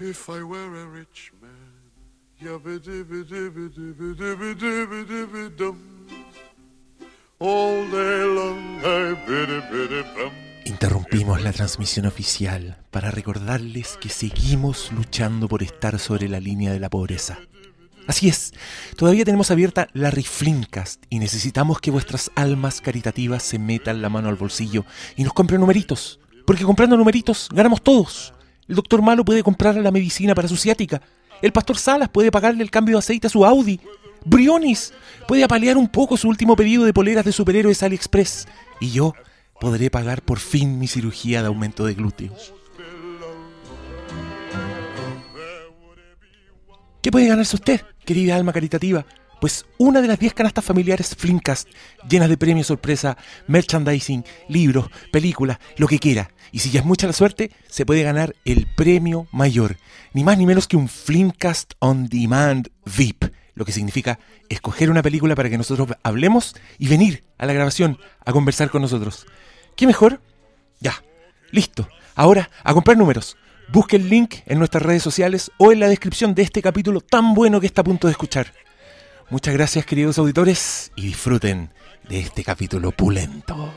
[0.00, 1.78] If I were a rich man.
[10.64, 16.78] Interrumpimos la transmisión oficial para recordarles que seguimos luchando por estar sobre la línea de
[16.78, 17.40] la pobreza.
[18.06, 18.52] Así es,
[18.96, 24.28] todavía tenemos abierta la Riflincast y necesitamos que vuestras almas caritativas se metan la mano
[24.28, 24.84] al bolsillo
[25.16, 26.20] y nos compren numeritos.
[26.46, 28.32] Porque comprando numeritos ganamos todos.
[28.68, 31.00] El doctor Malo puede comprar la medicina para su ciática.
[31.40, 33.80] El pastor Salas puede pagarle el cambio de aceite a su Audi.
[34.24, 34.92] Brionis
[35.26, 38.46] puede apalear un poco su último pedido de poleras de superhéroes AliExpress.
[38.80, 39.14] Y yo
[39.60, 42.52] podré pagar por fin mi cirugía de aumento de glúteos.
[47.00, 49.06] ¿Qué puede ganarse usted, querida alma caritativa?
[49.40, 51.68] Pues una de las 10 canastas familiares Flimcast,
[52.08, 53.16] llenas de premios sorpresa,
[53.46, 56.30] merchandising, libros, películas, lo que quiera.
[56.50, 59.76] Y si ya es mucha la suerte, se puede ganar el premio mayor.
[60.12, 63.26] Ni más ni menos que un Flimcast On Demand VIP.
[63.54, 67.98] Lo que significa escoger una película para que nosotros hablemos y venir a la grabación
[68.24, 69.26] a conversar con nosotros.
[69.76, 70.20] ¿Qué mejor?
[70.80, 71.04] Ya,
[71.52, 71.88] listo.
[72.16, 73.36] Ahora, a comprar números.
[73.70, 77.34] Busque el link en nuestras redes sociales o en la descripción de este capítulo tan
[77.34, 78.52] bueno que está a punto de escuchar.
[79.30, 81.70] Muchas gracias queridos auditores y disfruten
[82.08, 83.74] de este capítulo pulento.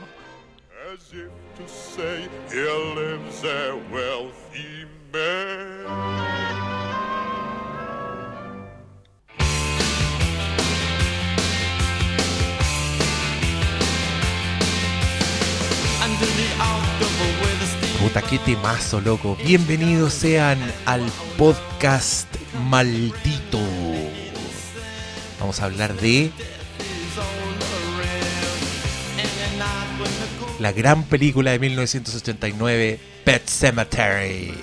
[18.00, 19.36] Puta, qué temazo, loco.
[19.44, 21.02] Bienvenidos sean al
[21.36, 22.26] podcast
[22.70, 23.60] maldito.
[25.42, 26.30] Vamos a hablar de
[30.60, 34.54] la gran película de 1989, Pet Cemetery.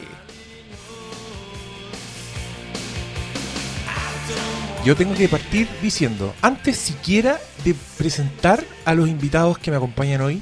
[4.85, 10.21] Yo tengo que partir diciendo, antes siquiera de presentar a los invitados que me acompañan
[10.21, 10.41] hoy,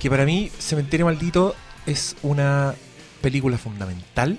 [0.00, 1.54] que para mí Cementerio Maldito
[1.86, 2.74] es una
[3.20, 4.36] película fundamental.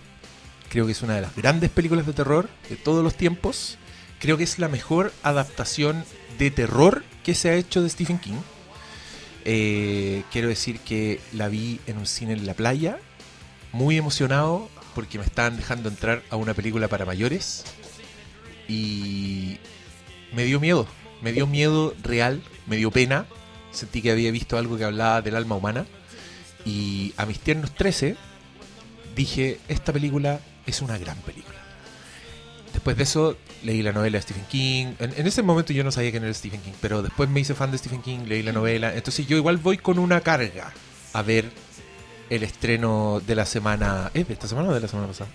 [0.68, 3.78] Creo que es una de las grandes películas de terror de todos los tiempos.
[4.22, 6.06] Creo que es la mejor adaptación
[6.38, 8.38] de terror que se ha hecho de Stephen King.
[9.46, 13.00] Eh, quiero decir que la vi en un cine en la playa,
[13.72, 17.64] muy emocionado porque me estaban dejando entrar a una película para mayores
[18.68, 19.58] y
[20.34, 20.88] me dio miedo,
[21.24, 23.26] me dio miedo real, me dio pena,
[23.72, 25.88] sentí que había visto algo que hablaba del alma humana
[26.64, 28.16] y a mis tiernos 13
[29.16, 31.51] dije, esta película es una gran película.
[32.74, 34.94] Después de eso leí la novela de Stephen King.
[35.00, 37.54] En, en ese momento yo no sabía quién era Stephen King, pero después me hice
[37.54, 38.96] fan de Stephen King, leí la novela.
[38.96, 40.74] Entonces yo igual voy con una carga
[41.14, 41.52] a ver
[42.30, 44.10] el estreno de la semana...
[44.14, 45.30] ¿Es de esta semana o de la semana pasada?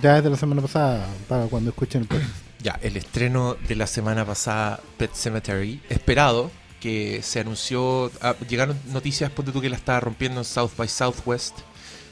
[0.00, 2.30] Ya es de la semana pasada, para cuando escuchen el podcast.
[2.58, 8.76] Ya, el estreno de la semana pasada, Pet Cemetery, esperado, que se anunció, ah, llegaron
[8.86, 11.58] noticias, ponte tú que la estaba rompiendo en South by Southwest,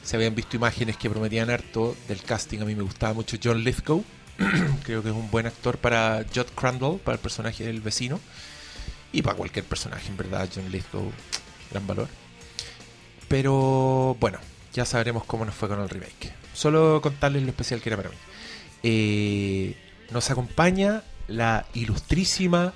[0.03, 3.63] se habían visto imágenes que prometían harto del casting, a mí me gustaba mucho John
[3.63, 4.03] Lithgow,
[4.83, 8.19] creo que es un buen actor para Judd Crandall, para el personaje del vecino,
[9.11, 11.11] y para cualquier personaje, en verdad, John Lithgow,
[11.71, 12.07] gran valor.
[13.27, 14.39] Pero bueno,
[14.73, 16.33] ya sabremos cómo nos fue con el remake.
[16.53, 18.15] Solo contarles lo especial que era para mí.
[18.83, 19.75] Eh,
[20.11, 22.73] nos acompaña la ilustrísima,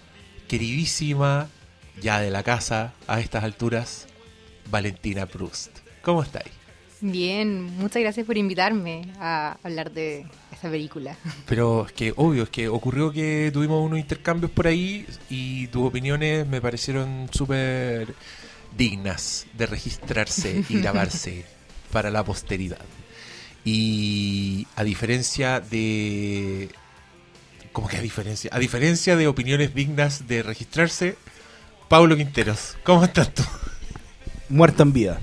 [0.47, 1.47] queridísima,
[2.01, 4.07] ya de la casa a estas alturas,
[4.71, 5.79] Valentina Proust.
[6.01, 6.51] ¿Cómo estáis?
[7.01, 10.25] Bien, muchas gracias por invitarme a hablar de
[10.59, 11.15] esta película.
[11.47, 15.87] Pero es que, obvio, es que ocurrió que tuvimos unos intercambios por ahí y tus
[15.87, 18.13] opiniones me parecieron súper
[18.77, 21.45] dignas de registrarse y grabarse
[21.91, 22.79] para la posteridad.
[23.65, 26.69] Y a diferencia de...
[27.71, 28.49] ¿Cómo que a diferencia?
[28.53, 31.15] A diferencia de opiniones dignas de registrarse,
[31.87, 33.43] Pablo Quinteros, ¿cómo estás tú?
[34.49, 35.21] Muerto en vida.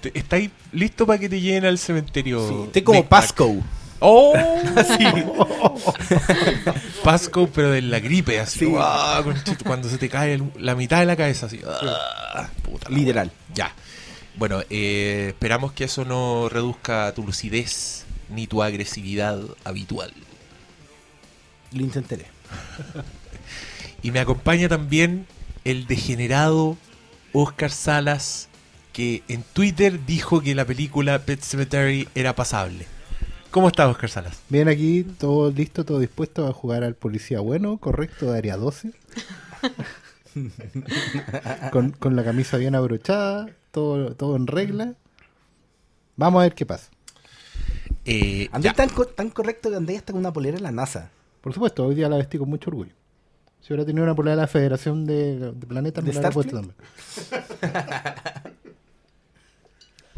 [0.00, 2.48] ¿Te- ¿Estáis listo para que te lleven al cementerio?
[2.48, 3.08] Sí, estoy como?
[3.08, 3.54] Pasco.
[4.02, 4.34] ¡Oh!
[7.04, 8.66] Pasco, pero de la gripe, así.
[9.64, 11.60] Cuando se te cae el- la mitad de la cabeza, así.
[11.66, 12.48] ¡ah!
[12.62, 13.28] Puta la Literal.
[13.28, 13.36] wea.
[13.54, 13.74] Ya.
[14.36, 20.12] Bueno, eh, esperamos que eso no reduzca tu lucidez ni tu agresividad habitual.
[21.72, 22.26] Lo intentaré.
[24.04, 25.26] Y me acompaña también
[25.64, 26.76] el degenerado
[27.32, 28.48] Oscar Salas,
[28.92, 32.86] que en Twitter dijo que la película Pet Cemetery era pasable.
[33.52, 34.40] ¿Cómo estás, Oscar Salas?
[34.48, 38.92] Bien aquí, todo listo, todo dispuesto a jugar al policía bueno, correcto, de área 12.
[41.70, 44.94] con, con la camisa bien abrochada, todo, todo en regla.
[46.16, 46.90] Vamos a ver qué pasa.
[48.06, 51.10] Eh, tan, co- tan correcto que André está con una polera en la NASA.
[51.42, 52.92] Por supuesto, hoy día la vestí con mucho orgullo.
[53.60, 56.32] Si hubiera tenido una polera de la Federación de, de Planetas, me ¿De la hubiera
[56.34, 56.74] puesto también.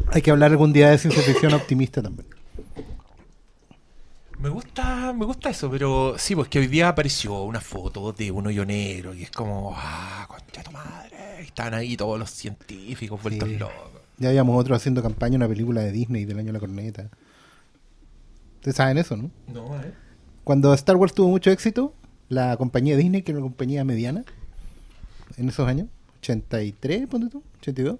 [0.07, 2.27] Hay que hablar algún día de ciencia ficción optimista también.
[4.45, 8.29] Me gusta, me gusta eso, pero sí, pues que hoy día apareció una foto de
[8.29, 11.41] un hoyo negro y es como, ah, concha tu madre.
[11.41, 13.57] Están ahí todos los científicos vueltos Sí.
[13.57, 13.73] locos.
[14.19, 17.09] Ya habíamos otros haciendo campaña una película de Disney del año de la corneta.
[18.57, 19.31] Ustedes saben eso, ¿no?
[19.51, 19.91] No, eh.
[20.43, 21.95] Cuando Star Wars tuvo mucho éxito,
[22.29, 24.25] la compañía Disney, que era una compañía mediana,
[25.37, 25.87] en esos años,
[26.19, 27.97] 83, ponte tú, 82,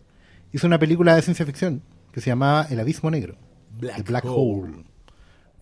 [0.54, 1.82] hizo una película de ciencia ficción
[2.12, 3.36] que se llamaba El Abismo Negro.
[3.80, 4.62] Black The Black Hole.
[4.74, 4.84] Hole.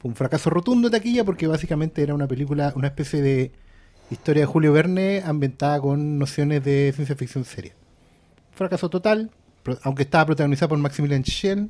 [0.03, 3.53] Fue un fracaso rotundo de taquilla porque básicamente era una película, una especie de
[4.11, 7.73] historia de Julio Verne ambientada con nociones de ciencia ficción seria.
[8.51, 9.31] Fracaso total,
[9.83, 11.69] aunque estaba protagonizada por Maximilian Schell,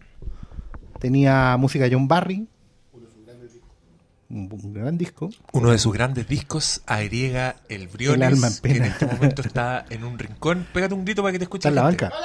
[0.99, 2.47] tenía música de John Barry,
[4.31, 5.29] un, un gran disco.
[5.51, 9.41] Uno de sus grandes discos agriega el Briones, El alma en que en este momento
[9.45, 10.65] está en un rincón.
[10.73, 12.05] Pégate un grito para que te escuche Está en la gente.
[12.05, 12.17] banca.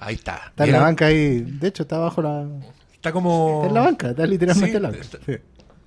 [0.00, 0.42] Ahí está.
[0.48, 1.42] Está en la banca ahí.
[1.42, 2.48] De hecho, está bajo la.
[3.06, 3.52] Está como...
[3.62, 5.00] Está en la banca, está literalmente Sí, en la banca.
[5.02, 5.36] está- Sí.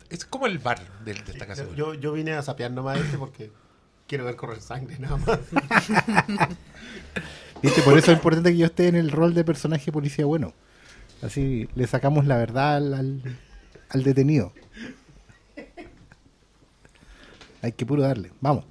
[0.10, 1.66] Es como el bar de, de esta casa.
[1.76, 3.52] Yo, yo vine a sapear nomás este porque
[4.08, 5.38] quiero ver correr sangre nada más.
[7.62, 7.82] ¿Viste?
[7.82, 10.54] Por eso es importante que yo esté en el rol de personaje policía bueno.
[11.22, 13.22] Así le sacamos la verdad al, al,
[13.90, 14.54] al detenido.
[17.62, 18.32] Hay que puro darle.
[18.40, 18.64] Vamos.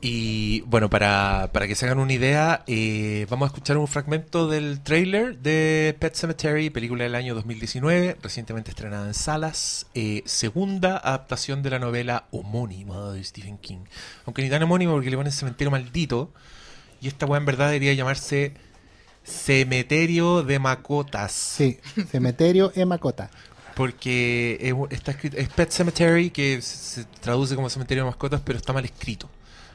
[0.00, 4.46] Y bueno, para, para que se hagan una idea, eh, vamos a escuchar un fragmento
[4.46, 10.98] del trailer de Pet Cemetery, película del año 2019, recientemente estrenada en salas, eh, segunda
[10.98, 13.86] adaptación de la novela homónima de Stephen King.
[14.24, 16.32] Aunque ni tan homónima porque le ponen cementerio maldito,
[17.00, 18.54] y esta weá en verdad debería llamarse
[19.24, 21.32] Cementerio de Macotas.
[21.32, 21.80] Sí,
[22.10, 23.30] Cementerio Emacota.
[23.74, 28.58] Porque es, está escrito, es Pet Cemetery, que se traduce como cementerio de mascotas, pero
[28.58, 29.28] está mal escrito.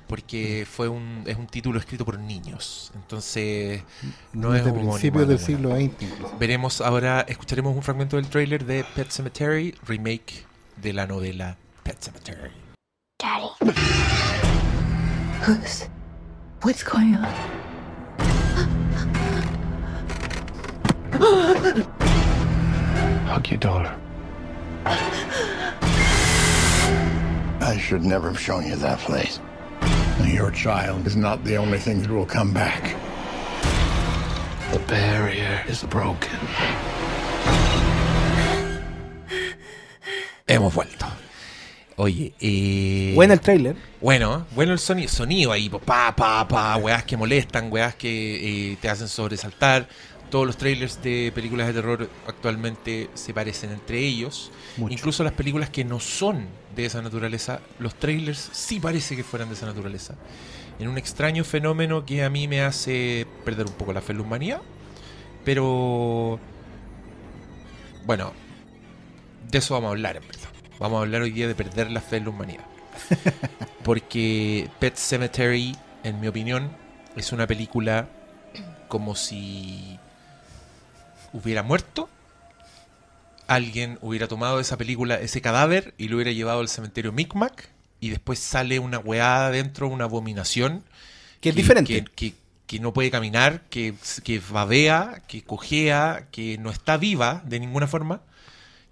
[0.08, 2.92] Porque fue un, es un título escrito por niños.
[2.96, 3.82] Entonces,
[4.34, 6.02] no es Desde homónimo principios del siglo XX.
[6.02, 6.38] incluso.
[6.38, 10.46] Veremos ahora, escucharemos un fragmento del tráiler de Pet Cemetery, remake
[10.78, 12.52] de la novela Pet Cemetery.
[13.20, 13.48] Daddy.
[15.48, 15.88] Who's?
[16.64, 17.28] What's going on?
[23.28, 23.96] Hug your daughter.
[27.62, 29.40] I should never have shown you that place.
[30.22, 32.96] Your child is not the only thing that will come back.
[34.72, 36.30] The barrier is broken.
[40.48, 41.06] Hemos vuelto.
[41.96, 43.14] Oye, eh...
[43.16, 43.76] Bueno el trailer.
[44.02, 48.78] Bueno, bueno el sonido, sonido ahí, pa, pa, pa, weas que molestan, weas que eh,
[48.80, 49.88] te hacen sobresaltar.
[50.30, 54.52] Todos los trailers de películas de terror actualmente se parecen entre ellos.
[54.78, 54.94] Mucho.
[54.94, 59.50] Incluso las películas que no son de esa naturaleza, los trailers sí parece que fueran
[59.50, 60.16] de esa naturaleza.
[60.80, 64.18] En un extraño fenómeno que a mí me hace perder un poco la fe en
[64.20, 64.62] la humanidad.
[65.46, 66.40] Pero...
[68.06, 68.34] Bueno,
[69.50, 70.50] de eso vamos a hablar, en verdad.
[70.80, 72.66] Vamos a hablar hoy día de perder la fe en la humanidad.
[73.84, 76.72] Porque Pet Cemetery, en mi opinión,
[77.16, 78.08] es una película
[78.88, 80.00] como si
[81.32, 82.10] hubiera muerto.
[83.48, 87.70] Alguien hubiera tomado esa película, ese cadáver, y lo hubiera llevado al cementerio Micmac.
[88.00, 90.84] Y después sale una weá adentro, una abominación.
[91.42, 92.04] Que es diferente.
[92.04, 97.44] Que, que- que no puede caminar, que, que babea, que cojea, que no está viva
[97.46, 98.22] de ninguna forma.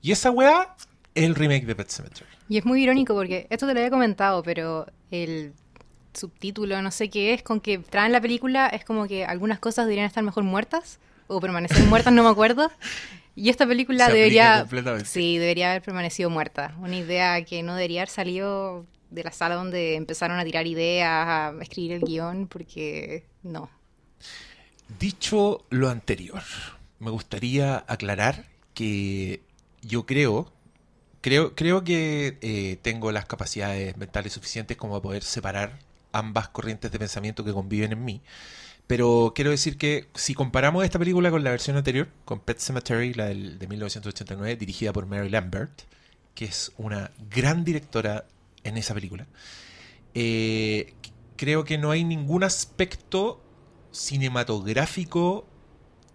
[0.02, 0.76] Y esa weá
[1.16, 2.30] es el remake de Pet Cemetery.
[2.50, 5.54] Y es muy irónico porque esto te lo había comentado, pero el
[6.14, 9.86] subtítulo, no sé qué es, con que traen la película es como que algunas cosas
[9.86, 12.70] deberían estar mejor muertas o permanecer muertas, no me acuerdo.
[13.36, 14.68] Y esta película Se debería,
[15.06, 16.76] sí, debería haber permanecido muerta.
[16.80, 21.10] Una idea que no debería haber salido de la sala donde empezaron a tirar ideas,
[21.10, 23.70] a escribir el guion, porque no.
[25.00, 26.42] Dicho lo anterior,
[27.00, 29.42] me gustaría aclarar que
[29.82, 30.52] yo creo,
[31.22, 35.80] creo, creo que eh, tengo las capacidades mentales suficientes como para poder separar
[36.12, 38.22] ambas corrientes de pensamiento que conviven en mí.
[38.92, 43.14] Pero quiero decir que si comparamos esta película con la versión anterior, con Pet Cemetery,
[43.14, 45.72] la del- de 1989, dirigida por Mary Lambert,
[46.36, 48.26] que es una gran directora
[48.66, 49.28] en esa película,
[50.14, 50.94] eh,
[51.38, 53.42] creo que no hay ningún aspecto
[53.92, 55.48] cinematográfico,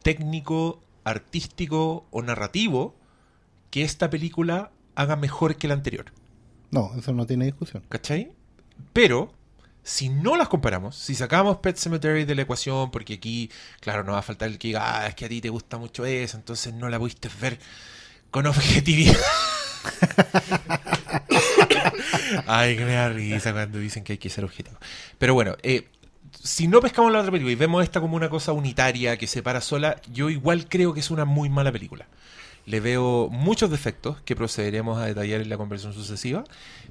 [0.03, 2.95] técnico, artístico o narrativo
[3.71, 6.13] que esta película haga mejor que la anterior.
[6.71, 7.85] No, eso no tiene discusión.
[7.89, 8.33] ¿Cachai?
[8.93, 9.33] Pero,
[9.87, 14.13] si no las comparamos, si sacamos Pet Cemetery de la ecuación, porque aquí, claro, no
[14.13, 16.37] va a faltar el que diga, ah, es que a ti te gusta mucho eso,
[16.37, 17.57] entonces no la pudiste ver
[18.33, 19.17] con objetividad.
[22.49, 24.77] Ay, que me da risa cuando dicen que hay que ser objetivo.
[25.19, 25.87] Pero bueno, eh,
[26.43, 29.41] si no pescamos la otra película y vemos esta como una cosa unitaria que se
[29.41, 32.09] para sola, yo igual creo que es una muy mala película.
[32.67, 36.45] Le veo muchos defectos que procederemos a detallar en la conversación sucesiva.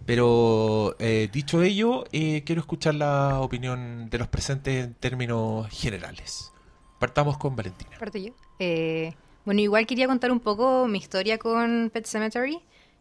[0.05, 6.51] Pero eh, dicho ello, eh, quiero escuchar la opinión de los presentes en términos generales.
[6.97, 7.91] Partamos con Valentina.
[7.99, 8.31] Parto yo.
[8.59, 9.13] Eh,
[9.43, 12.59] bueno, igual quería contar un poco mi historia con Pet Cemetery.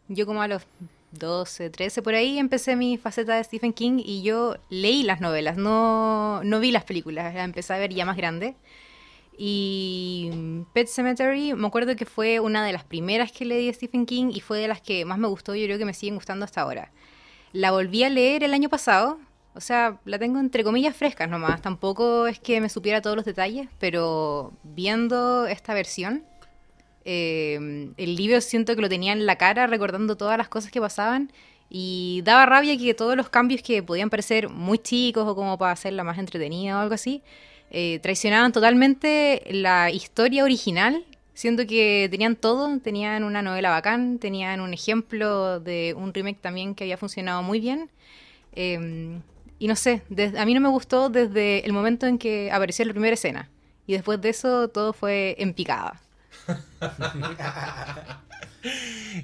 [0.08, 0.66] Yo como a los
[1.12, 5.56] 12, 13 por ahí empecé mi faceta de Stephen King y yo leí las novelas,
[5.56, 8.56] no, no vi las películas, las empecé a ver ya más grande.
[9.36, 10.30] Y
[10.72, 14.30] Pet Cemetery, me acuerdo que fue una de las primeras que leí de Stephen King
[14.32, 16.60] y fue de las que más me gustó, yo creo que me siguen gustando hasta
[16.60, 16.92] ahora.
[17.52, 19.18] La volví a leer el año pasado,
[19.54, 23.24] o sea, la tengo entre comillas frescas nomás, tampoco es que me supiera todos los
[23.24, 26.24] detalles, pero viendo esta versión,
[27.04, 30.80] eh, el libro siento que lo tenía en la cara recordando todas las cosas que
[30.80, 31.32] pasaban
[31.68, 35.72] y daba rabia que todos los cambios que podían parecer muy chicos o como para
[35.72, 37.22] hacerla más entretenida o algo así,
[37.76, 41.04] eh, traicionaban totalmente la historia original,
[41.34, 46.74] siendo que tenían todo, tenían una novela bacán, tenían un ejemplo de un remake también
[46.76, 47.90] que había funcionado muy bien.
[48.52, 49.18] Eh,
[49.58, 52.84] y no sé, des- a mí no me gustó desde el momento en que apareció
[52.84, 53.48] la primera escena.
[53.86, 56.00] Y después de eso todo fue en picada.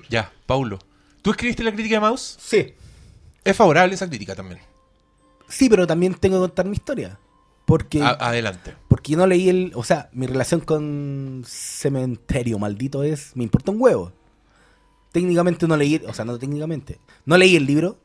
[0.09, 0.79] Ya, Paulo.
[1.23, 2.37] ¿Tú escribiste la crítica de Mouse?
[2.41, 2.75] Sí.
[3.45, 4.61] Es favorable esa crítica también.
[5.49, 7.19] Sí, pero también tengo que contar mi historia.
[7.71, 8.75] Porque, A- adelante.
[8.89, 9.71] porque yo no leí el.
[9.77, 13.31] O sea, mi relación con Cementerio maldito es.
[13.37, 14.13] Me importa un huevo.
[15.13, 16.03] Técnicamente no leí.
[16.09, 16.99] O sea, no técnicamente.
[17.25, 17.97] No leí el libro.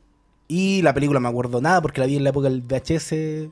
[0.48, 3.50] Y la película me acuerdo nada porque la vi en la época del VHS.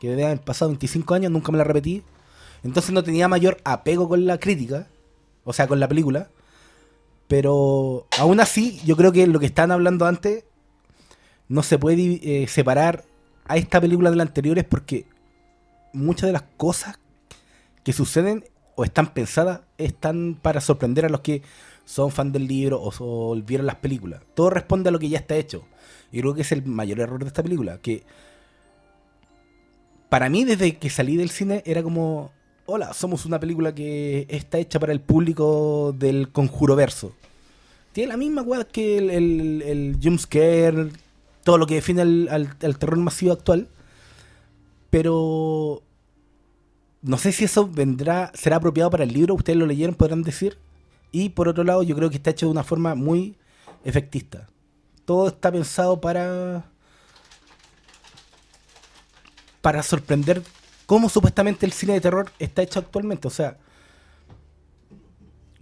[0.00, 2.02] Que haber pasado 25 años, nunca me la repetí.
[2.64, 4.88] Entonces no tenía mayor apego con la crítica.
[5.44, 6.30] O sea, con la película.
[7.28, 10.44] Pero aún así, yo creo que lo que estaban hablando antes
[11.48, 13.04] no se puede eh, separar
[13.46, 15.04] a esta película de la anterior es porque
[15.92, 16.98] muchas de las cosas
[17.84, 18.44] que suceden
[18.74, 21.42] o están pensadas están para sorprender a los que
[21.84, 24.22] son fan del libro o, o vieron las películas.
[24.34, 25.64] Todo responde a lo que ya está hecho.
[26.10, 27.78] Y creo que es el mayor error de esta película.
[27.78, 28.04] Que
[30.08, 32.32] para mí, desde que salí del cine, era como:
[32.66, 37.14] Hola, somos una película que está hecha para el público del conjuro verso.
[37.92, 40.90] Tiene la misma weá que el, el, el jumpscare,
[41.44, 43.68] todo lo que define al, al- al terror masivo actual.
[44.92, 45.82] Pero
[47.00, 50.58] no sé si eso vendrá, será apropiado para el libro, ustedes lo leyeron, podrán decir.
[51.10, 53.34] Y por otro lado, yo creo que está hecho de una forma muy
[53.86, 54.48] efectista.
[55.06, 56.66] Todo está pensado para.
[59.62, 60.42] para sorprender
[60.84, 63.28] cómo supuestamente el cine de terror está hecho actualmente.
[63.28, 63.56] O sea,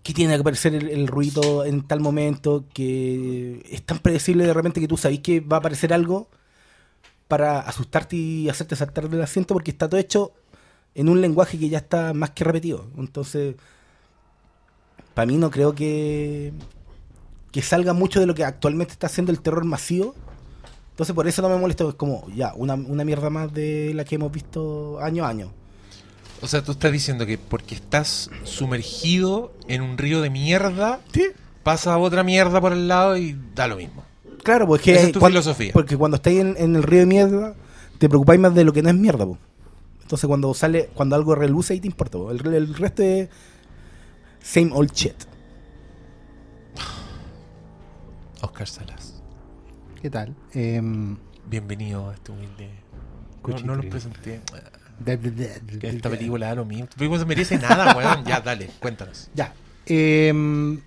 [0.02, 4.54] que tiene que aparecer el, el ruido en tal momento, que es tan predecible de
[4.54, 6.28] repente que tú sabes que va a aparecer algo
[7.30, 10.32] para asustarte y hacerte saltar del asiento porque está todo hecho
[10.96, 12.88] en un lenguaje que ya está más que repetido.
[12.98, 13.54] Entonces,
[15.14, 16.52] para mí no creo que,
[17.52, 20.16] que salga mucho de lo que actualmente está haciendo el terror masivo.
[20.90, 24.04] Entonces por eso no me molesta, es como ya, una, una mierda más de la
[24.04, 25.52] que hemos visto año a año.
[26.42, 30.98] O sea, tú estás diciendo que porque estás sumergido en un río de mierda,
[31.62, 34.09] pasa otra mierda por el lado y da lo mismo.
[34.42, 35.72] Claro, que Esa es tu cuando- filosofía.
[35.72, 37.54] Porque cuando estáis en, en el río de mierda,
[37.98, 39.38] te preocupáis más de lo que no es mierda, po.
[40.02, 42.30] Entonces cuando sale, cuando algo reluce ahí te importa, po.
[42.30, 43.28] El, el resto es
[44.42, 45.14] same old shit.
[48.42, 49.22] Oscar Salas,
[50.00, 50.34] ¿Qué tal?
[50.54, 51.16] Em,
[51.46, 52.70] bienvenido a este humilde.
[53.46, 53.90] No, no querido.
[53.90, 54.40] presenté.
[54.98, 56.84] de- de- de- de- Que esta película da lo mismo.
[56.84, 58.24] Esta película no se merece nada, weón.
[58.24, 59.30] Ya, dale, cuéntanos.
[59.34, 59.52] Ya.
[59.86, 60.80] Em,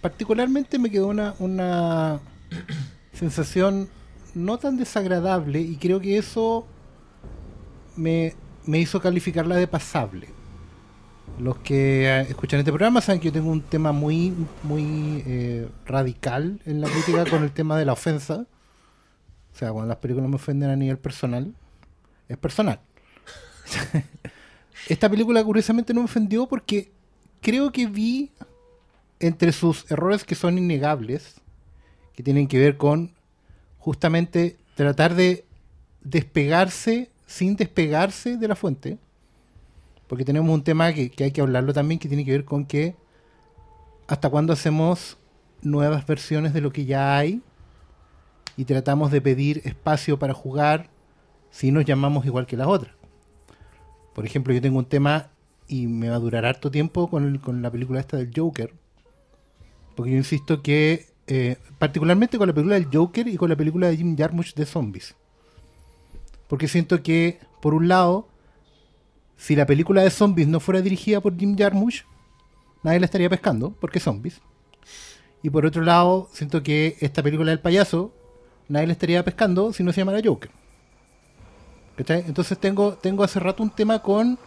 [0.00, 2.20] particularmente me quedó una, una
[3.12, 3.88] sensación
[4.34, 6.66] no tan desagradable y creo que eso
[7.96, 8.34] me,
[8.66, 10.28] me hizo calificarla de pasable.
[11.38, 15.68] Los que eh, escuchan este programa saben que yo tengo un tema muy, muy eh,
[15.86, 18.46] radical en la crítica con el tema de la ofensa.
[19.52, 21.54] O sea, cuando las películas me ofenden a nivel personal,
[22.28, 22.80] es personal.
[24.88, 26.90] Esta película curiosamente no me ofendió porque
[27.40, 28.30] creo que vi
[29.20, 31.40] entre sus errores que son innegables,
[32.14, 33.12] que tienen que ver con
[33.78, 35.44] justamente tratar de
[36.00, 38.98] despegarse sin despegarse de la fuente,
[40.08, 42.64] porque tenemos un tema que, que hay que hablarlo también, que tiene que ver con
[42.64, 42.96] que
[44.08, 45.16] hasta cuándo hacemos
[45.62, 47.42] nuevas versiones de lo que ya hay
[48.56, 50.88] y tratamos de pedir espacio para jugar
[51.50, 52.94] si nos llamamos igual que las otras.
[54.14, 55.28] Por ejemplo, yo tengo un tema
[55.68, 58.74] y me va a durar harto tiempo con, con la película esta del Joker,
[60.00, 63.86] Porque yo insisto que, eh, particularmente con la película del Joker y con la película
[63.86, 65.14] de Jim Jarmusch de zombies.
[66.48, 68.26] Porque siento que, por un lado,
[69.36, 72.04] si la película de zombies no fuera dirigida por Jim Jarmusch,
[72.82, 74.40] nadie la estaría pescando, porque zombies.
[75.42, 78.10] Y por otro lado, siento que esta película del payaso,
[78.68, 80.50] nadie la estaría pescando si no se llamara Joker.
[81.98, 84.38] Entonces tengo, tengo hace rato un tema con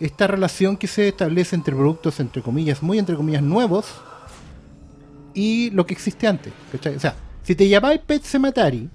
[0.00, 4.02] esta relación que se establece entre productos, entre comillas, muy entre comillas, nuevos
[5.38, 6.52] y lo que existe antes.
[6.72, 6.96] ¿cachai?
[6.96, 7.14] O sea,
[7.44, 8.88] si te llamáis Pet Sematari,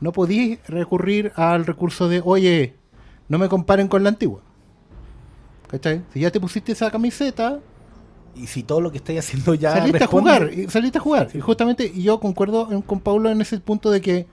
[0.00, 2.74] no podís recurrir al recurso de, oye,
[3.28, 4.40] no me comparen con la antigua.
[5.70, 6.02] ¿Cachai?
[6.14, 7.60] Si ya te pusiste esa camiseta,
[8.36, 11.28] Y si todo lo que estáis haciendo ya saliste responde- a jugar, saliste a jugar.
[11.34, 14.26] Y justamente yo concuerdo en- con Paulo en ese punto de que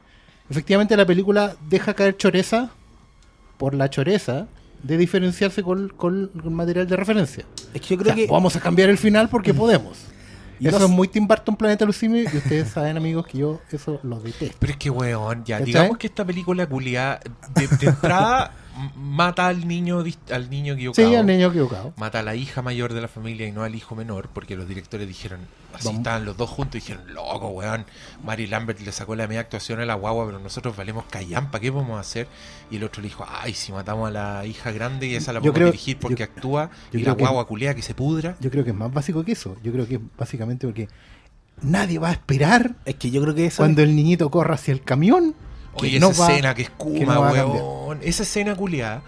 [0.49, 2.69] efectivamente la película deja caer choreza
[3.57, 4.45] por la choreza
[4.83, 7.45] de diferenciarse con, con- con material de referencia.
[7.73, 9.97] Es que yo O creo sea, que vamos a cambiar el final porque podemos.
[10.59, 13.61] Y eso no es muy Tim Burton Planeta Lucimi y ustedes saben amigos que yo
[13.71, 14.55] eso lo detesto.
[14.59, 17.19] Pero es que, weón, ya, digamos que esta película culiada
[17.53, 18.51] de, de entrada
[18.95, 21.07] mata al niño al niño equivocado.
[21.09, 21.93] Sí, al niño equivocado.
[21.97, 24.67] Mata a la hija mayor de la familia y no al hijo menor, porque los
[24.67, 25.39] directores dijeron,
[25.73, 25.99] así Vamos.
[25.99, 27.85] estaban los dos juntos y dijeron, loco, weón,
[28.23, 31.71] Mary Lambert le sacó la media actuación a la guagua, pero nosotros valemos callampa, ¿qué
[31.71, 32.27] podemos hacer?
[32.69, 35.39] Y el otro le dijo, ay, si matamos a la hija grande y esa la
[35.39, 38.35] podemos creo- dirigir porque yo- actúa, yo y la que- guagua culiada que se pudra.
[38.39, 39.55] Yo creo que es más básico que eso.
[39.63, 40.87] Yo creo que es básicamente porque
[41.61, 44.73] nadie va a esperar es que yo creo que eso cuando el niñito corra hacia
[44.73, 45.33] el camión.
[45.75, 47.99] Oye, no esa va- escena que es que no weón.
[48.01, 49.01] Esa escena culiada,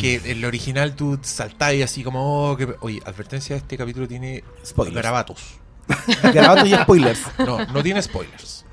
[0.00, 4.06] que en el original tú saltás y así como, oh, que- oye, advertencia, este capítulo
[4.08, 4.94] tiene Spoilers.
[4.96, 5.42] garabatos.
[6.22, 7.20] Garabatos y spoilers.
[7.38, 8.64] No, no tiene spoilers.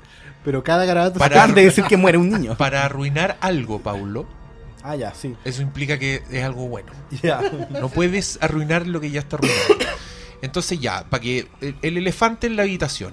[0.44, 2.54] Pero cada garabato Para- Acaban de decir que muere un niño.
[2.58, 4.26] Para arruinar algo, Paulo,
[4.82, 5.36] Ah, ya, sí.
[5.44, 6.90] eso implica que es algo bueno.
[7.22, 7.40] Ya.
[7.70, 9.60] No puedes arruinar lo que ya está arruinado.
[10.40, 11.48] Entonces ya, para que
[11.82, 13.12] el elefante en la habitación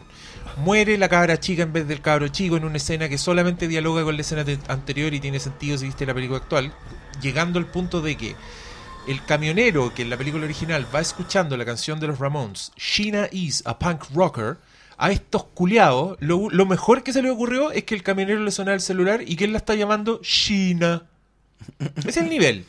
[0.63, 4.03] muere la cabra chica en vez del cabro chico en una escena que solamente dialoga
[4.03, 6.73] con la escena anterior y tiene sentido si viste la película actual,
[7.21, 8.35] llegando al punto de que
[9.07, 13.27] el camionero que en la película original va escuchando la canción de los Ramones, Sheena
[13.31, 14.57] is a punk rocker,
[14.97, 18.49] a estos culiados, lo, lo mejor que se le ocurrió es que el camionero le
[18.51, 21.03] sonaba el celular y que él la está llamando Sheena.
[22.05, 22.65] Es el nivel.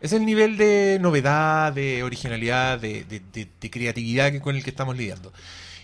[0.00, 3.22] Es el nivel de novedad, de originalidad, de, de-
[3.60, 5.32] de- creatividad con el que estamos lidiando.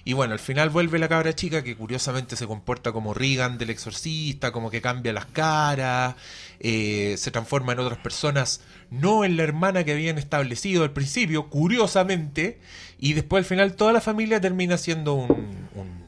[0.06, 3.70] Y bueno, al final vuelve la cabra chica que curiosamente se comporta como Regan del
[3.70, 6.14] exorcista, como que cambia las caras,
[6.60, 11.50] eh, se transforma en otras personas, no en la hermana que habían establecido al principio,
[11.50, 12.60] curiosamente,
[13.00, 16.04] y después al final toda la familia termina siendo un, un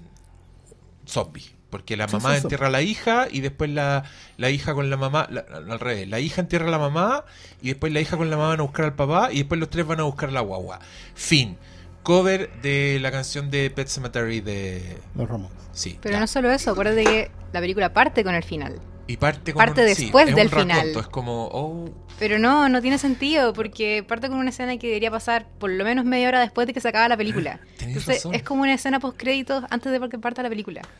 [1.07, 1.51] zombie.
[1.71, 4.05] Porque la mamá entierra a la hija y después la,
[4.39, 7.25] la hija con la mamá, la- al revés, la hija entierra a la mamá
[7.61, 9.69] y después la hija con la mamá van a buscar al papá y después los
[9.69, 10.79] tres van a buscar a la guagua.
[11.15, 11.59] Fin.
[12.03, 14.99] Cover de la canción de Pet Cemetery de...
[15.15, 15.59] Los Ramones.
[15.73, 15.99] Sí.
[16.01, 16.21] Pero ya.
[16.21, 18.81] no solo eso, acuérdate que la película parte con el final.
[19.07, 20.97] Y parte con parte un- sí, después un del raconto, final.
[21.01, 25.11] Es como, oh, Pero no, no tiene sentido, porque parte con una escena que debería
[25.11, 27.61] pasar por lo menos media hora después de que se acaba la película.
[27.81, 28.35] Entonces, razón.
[28.35, 30.83] es como una escena post créditos antes de que parta la película.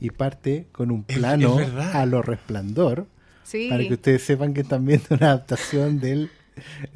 [0.00, 3.06] Y parte con un plano es a lo resplandor.
[3.44, 3.68] Sí.
[3.68, 6.30] Para que ustedes sepan que están viendo una adaptación del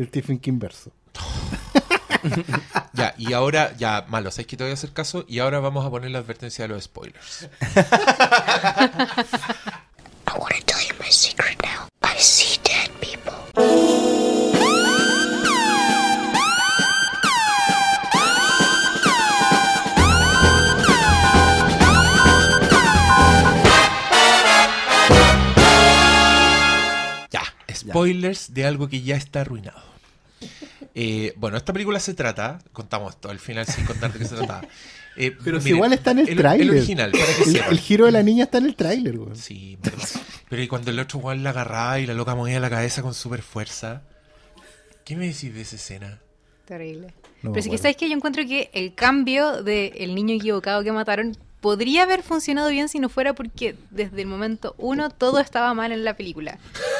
[0.01, 0.93] Stephen King verso.
[2.93, 5.85] ya, y ahora, ya, malo, sabes que te voy a hacer caso y ahora vamos
[5.87, 7.49] a poner la advertencia de los spoilers.
[10.27, 11.89] I want to tell you my secret now.
[12.03, 13.33] I see dead people.
[27.31, 27.43] Ya,
[27.75, 29.83] spoilers de algo que ya está arruinado.
[30.95, 34.37] Eh, bueno, esta película se trata, contamos esto al final sin contar de qué se
[34.37, 34.63] trata.
[35.15, 36.71] Eh, Pero miren, igual está en el, el tráiler.
[36.71, 37.71] original, para que el, sepan.
[37.73, 39.37] el giro de la niña está en el tráiler, güey.
[39.37, 39.99] Sí, pero,
[40.49, 43.13] pero y cuando el otro Juan la agarraba y la loca movía la cabeza con
[43.13, 44.01] super fuerza.
[45.05, 46.19] ¿Qué me decís de esa escena?
[46.65, 47.13] Terrible.
[47.43, 50.93] No Pero sí que sabes que yo encuentro que el cambio del niño equivocado que
[50.93, 55.73] mataron podría haber funcionado bien si no fuera porque desde el momento uno todo estaba
[55.73, 56.59] mal en la película.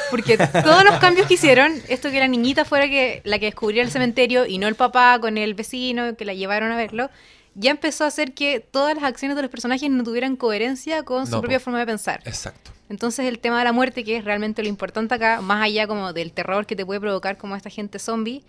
[0.09, 3.85] Porque todos los cambios que hicieron, esto que la niñita fuera que, la que descubriera
[3.85, 7.09] el cementerio y no el papá con el vecino que la llevaron a verlo,
[7.55, 11.27] ya empezó a hacer que todas las acciones de los personajes no tuvieran coherencia con
[11.27, 12.21] su propia forma de pensar.
[12.23, 12.71] Exacto.
[12.87, 16.13] Entonces el tema de la muerte, que es realmente lo importante acá, más allá como
[16.13, 18.43] del terror que te puede provocar como esta gente zombie,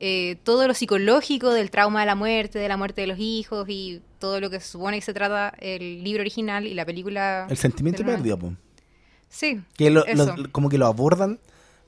[0.00, 3.66] eh, todo lo psicológico del trauma de la muerte, de la muerte de los hijos
[3.68, 7.46] y todo lo que se supone que se trata el libro original y la película.
[7.50, 8.54] El sentimiento perdido, po.
[9.28, 9.60] Sí.
[9.76, 10.36] Que lo- eso.
[10.36, 11.38] lo- como que lo abordan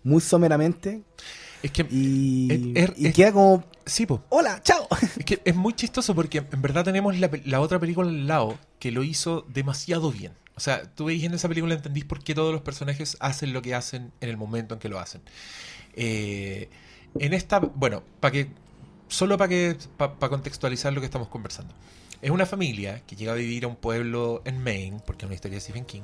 [0.02, 1.02] muy someramente.
[1.62, 4.22] Es que Y, Es- es- y queda como, sí, po.
[4.30, 4.86] hola, chao.
[5.18, 8.58] Es que es muy chistoso porque en verdad tenemos la, la otra película al lado
[8.78, 10.32] que lo hizo demasiado bien.
[10.56, 13.62] O sea, tú veis en esa película entendís por qué todos los personajes hacen lo
[13.62, 15.22] que hacen en el momento en que lo hacen.
[15.94, 16.68] Eh,
[17.18, 18.48] en esta, bueno, para que
[19.08, 21.74] solo para que para contextualizar lo que estamos conversando.
[22.22, 25.34] Es una familia que llega a vivir a un pueblo en Maine, porque es una
[25.34, 26.02] historia de Stephen King,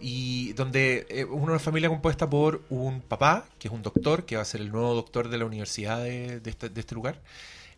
[0.00, 4.42] y donde es una familia compuesta por un papá, que es un doctor, que va
[4.42, 7.20] a ser el nuevo doctor de la universidad de, de este, de este lugar,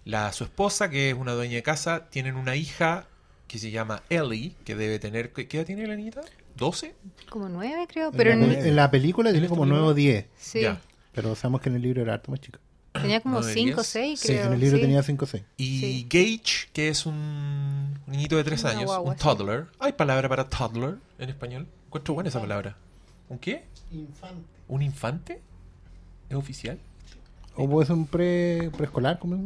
[0.05, 3.07] la, su esposa, que es una dueña de casa, tienen una hija
[3.49, 6.23] que se llama Ellie, que debe tener, ¿qué qué edad tiene la niñita?
[6.59, 6.93] ¿12?
[7.31, 8.09] Como nueve, creo.
[8.11, 9.81] En Pero la, en- peli- en la película tiene esta como película?
[9.81, 10.27] 9 o 10.
[10.39, 10.81] sí, Ya.
[11.13, 12.59] Pero sabemos que en el libro era harto más chica.
[12.93, 13.87] tenía como ¿Nueve, cinco o diez?
[13.87, 14.47] seis, Sí, creo.
[14.47, 14.83] en el libro sí.
[14.83, 15.45] tenía 5 o 6.
[15.57, 16.07] Y Sí.
[16.11, 19.23] Gage, que es un niñito de 3 Una años, guagua, un sí.
[19.25, 19.67] toddler.
[19.79, 21.67] ¿Hay palabra para toddler en español?
[21.87, 22.77] Encuentro buena esa palabra.
[23.31, 23.65] ¿Un qué?
[23.91, 24.45] Infante.
[24.69, 25.41] ¿Un infante?
[26.29, 26.79] ¿Es oficial?
[27.57, 29.41] O puede ser un pre, preescolar, como es?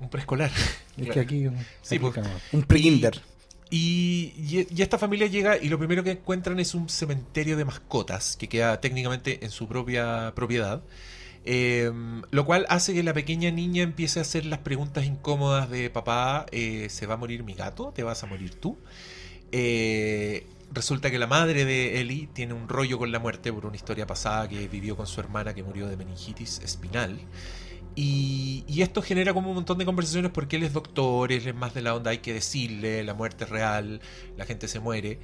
[0.00, 0.50] Un preescolar.
[0.50, 1.14] Es Claro.
[1.14, 1.48] que aquí.
[1.82, 2.14] Sí, aquí pues.
[2.14, 3.20] cada- Un pre-kinder.
[3.70, 4.32] Y,
[4.70, 8.48] y- esta familia llega y lo primero que encuentran es un cementerio de mascotas que
[8.48, 10.82] queda técnicamente en su propia propiedad.
[11.44, 11.90] Eh,
[12.30, 16.46] lo cual hace que la pequeña niña empiece a hacer las preguntas incómodas de papá,
[16.52, 17.92] eh, ¿se va a morir mi gato?
[17.94, 18.78] ¿Te vas a morir tú?
[19.52, 23.76] Eh, resulta que la madre de Ellie tiene un rollo con la muerte por una
[23.76, 27.18] historia pasada que vivió con su hermana que murió de meningitis espinal.
[28.00, 31.74] Y, esto genera como un montón de conversaciones porque él es doctor, él es más
[31.74, 34.00] de la onda, hay que decirle, la muerte es real,
[34.36, 35.18] la gente se muere.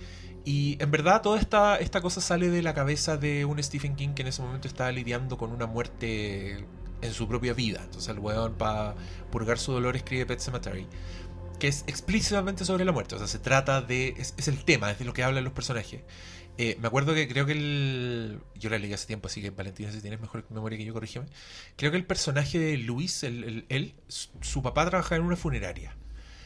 [0.44, 4.14] Y en verdad toda esta, esta cosa sale de la cabeza de un Stephen King
[4.14, 6.64] que en ese momento estaba lidiando con una muerte
[7.00, 7.80] en su propia vida.
[7.84, 8.96] Entonces el weón para
[9.30, 10.88] purgar su dolor escribe Pet Cemetery,
[11.60, 13.14] que es explícitamente sobre la muerte.
[13.14, 14.16] O sea, se trata de...
[14.18, 16.00] Es, es el tema, es de lo que hablan los personajes.
[16.56, 18.38] Eh, me acuerdo que creo que el...
[18.54, 21.26] Yo la leí hace tiempo, así que Valentina, si tienes mejor memoria que yo, corrígeme.
[21.76, 25.36] Creo que el personaje de Luis, el, el- él, su, su papá trabajaba en una
[25.36, 25.96] funeraria.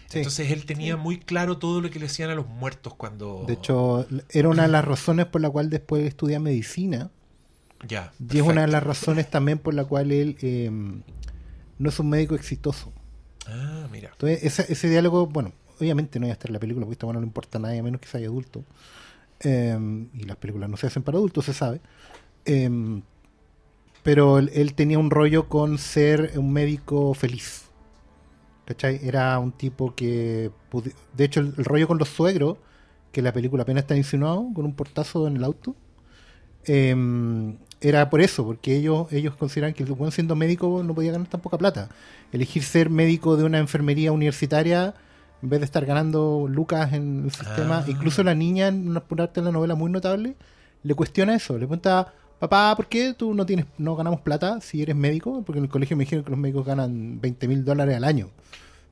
[0.09, 0.19] Sí.
[0.21, 3.45] Entonces él tenía muy claro todo lo que le hacían a los muertos cuando...
[3.47, 7.11] De hecho, era una de las razones por la cual después estudia medicina.
[7.87, 8.13] ya.
[8.19, 10.71] Y es una de las razones también por la cual él eh,
[11.79, 12.93] no es un médico exitoso.
[13.47, 14.09] Ah, mira.
[14.13, 17.07] Entonces, ese, ese diálogo, bueno, obviamente no iba a estar en la película, porque esto
[17.07, 18.65] bueno, no le importa a nadie, a menos que sea adulto.
[19.41, 19.79] Eh,
[20.15, 21.81] y las películas no se hacen para adultos, se sabe.
[22.45, 23.01] Eh,
[24.03, 27.65] pero él, tenía un rollo con ser un médico feliz.
[28.65, 29.01] ¿Cachai?
[29.03, 30.51] Era un tipo que...
[31.15, 32.59] De hecho, el, rollo con los suegros,
[33.13, 35.75] que la película apenas está insinuado, con un portazo en el auto,
[36.67, 36.95] eh,
[37.81, 41.41] era por eso, porque ellos, ellos consideran que el siendo médico no podía ganar tan
[41.41, 41.89] poca plata.
[42.33, 44.95] Elegir ser médico de una enfermería universitaria
[45.43, 47.79] en vez de estar ganando lucas en el sistema.
[47.87, 47.91] Ah.
[47.91, 50.35] Incluso la niña, en una parte de la novela muy notable,
[50.83, 51.55] le cuestiona eso.
[51.55, 55.43] Le pregunta, papá, ¿por qué tú no tienes no ganamos plata si eres médico?
[55.45, 58.29] Porque en el colegio me dijeron que los médicos ganan 20 mil dólares al año.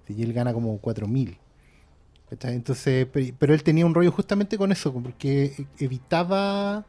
[0.08, 1.36] Y él gana como 4 mil.
[2.30, 6.84] Entonces, pe- pero él tenía un rollo justamente con eso, porque evitaba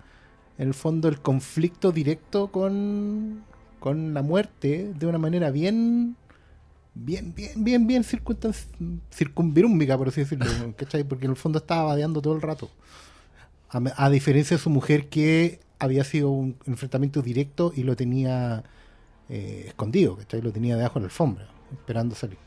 [0.58, 3.44] en el fondo el conflicto directo con,
[3.80, 6.16] con la muerte de una manera bien
[7.06, 8.04] bien, bien, bien, bien
[9.12, 10.46] circunvirúmbica, por así decirlo,
[10.78, 11.04] ¿cachai?
[11.04, 12.70] Porque en el fondo estaba vadeando todo el rato.
[13.70, 18.64] A diferencia de su mujer que había sido un enfrentamiento directo y lo tenía
[19.30, 20.42] eh, escondido, ¿cachai?
[20.42, 22.38] Lo tenía debajo de la alfombra, esperando salir.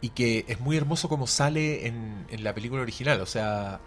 [0.00, 3.20] y que es muy hermoso como sale en, en la película original.
[3.20, 3.80] O sea,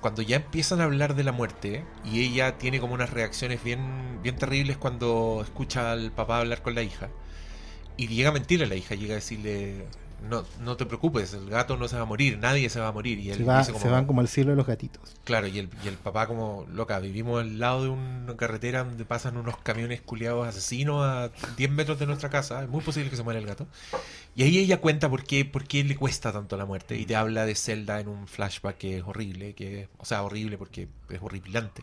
[0.00, 4.20] cuando ya empiezan a hablar de la muerte y ella tiene como unas reacciones bien,
[4.22, 7.10] bien terribles cuando escucha al papá hablar con la hija.
[7.96, 9.84] Y llega a mentirle a la hija, llega a decirle,
[10.28, 12.92] no, no te preocupes, el gato no se va a morir, nadie se va a
[12.92, 13.18] morir.
[13.18, 15.14] Y él Se, va- dice se como, van como al cielo de los gatitos.
[15.24, 19.04] Claro, y el, y el papá como, loca, vivimos al lado de una carretera donde
[19.04, 23.16] pasan unos camiones culiados asesinos a 10 metros de nuestra casa, es muy posible que
[23.16, 23.66] se muera el gato.
[24.34, 27.14] Y ahí ella cuenta por qué, por qué le cuesta tanto la muerte y te
[27.16, 31.18] habla de Zelda en un flashback que es horrible, que o sea, horrible porque es
[31.20, 31.82] horripilante.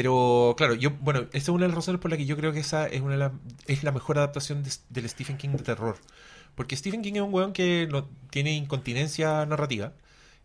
[0.00, 2.52] Pero claro, yo bueno, esa es una de las razones por la que yo creo
[2.52, 3.32] que esa es una de las-
[3.66, 5.96] es la mejor adaptación de- del Stephen King de terror.
[6.54, 9.92] Porque Stephen King es un weón que no, tiene incontinencia narrativa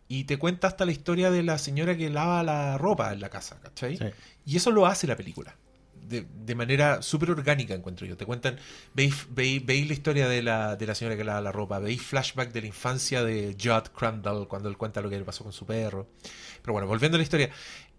[0.08, 3.28] y te cuenta hasta la historia de la señora que lava la ropa en la
[3.28, 3.96] casa, ¿cachai?
[3.96, 4.04] Sí.
[4.44, 5.54] Y eso lo hace la película.
[6.08, 8.16] De, de manera súper orgánica, encuentro yo.
[8.16, 8.58] Te cuentan,
[8.92, 12.02] veis, veis, veis la historia de la, de la señora que lava la ropa, veis
[12.02, 15.52] flashback de la infancia de Judd Crandall cuando él cuenta lo que le pasó con
[15.52, 16.08] su perro.
[16.60, 17.50] Pero bueno, volviendo a la historia.